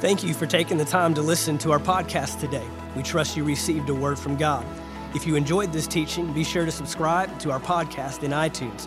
Thank 0.00 0.22
you 0.22 0.34
for 0.34 0.46
taking 0.46 0.76
the 0.78 0.84
time 0.84 1.14
to 1.14 1.20
listen 1.20 1.58
to 1.58 1.72
our 1.72 1.80
podcast 1.80 2.38
today. 2.38 2.68
We 2.94 3.02
trust 3.02 3.36
you 3.36 3.42
received 3.42 3.90
a 3.90 3.94
word 3.94 4.20
from 4.20 4.36
God. 4.36 4.64
If 5.16 5.26
you 5.26 5.34
enjoyed 5.34 5.72
this 5.72 5.88
teaching, 5.88 6.32
be 6.32 6.44
sure 6.44 6.64
to 6.64 6.70
subscribe 6.70 7.36
to 7.40 7.50
our 7.50 7.58
podcast 7.58 8.22
in 8.22 8.30
iTunes. 8.30 8.86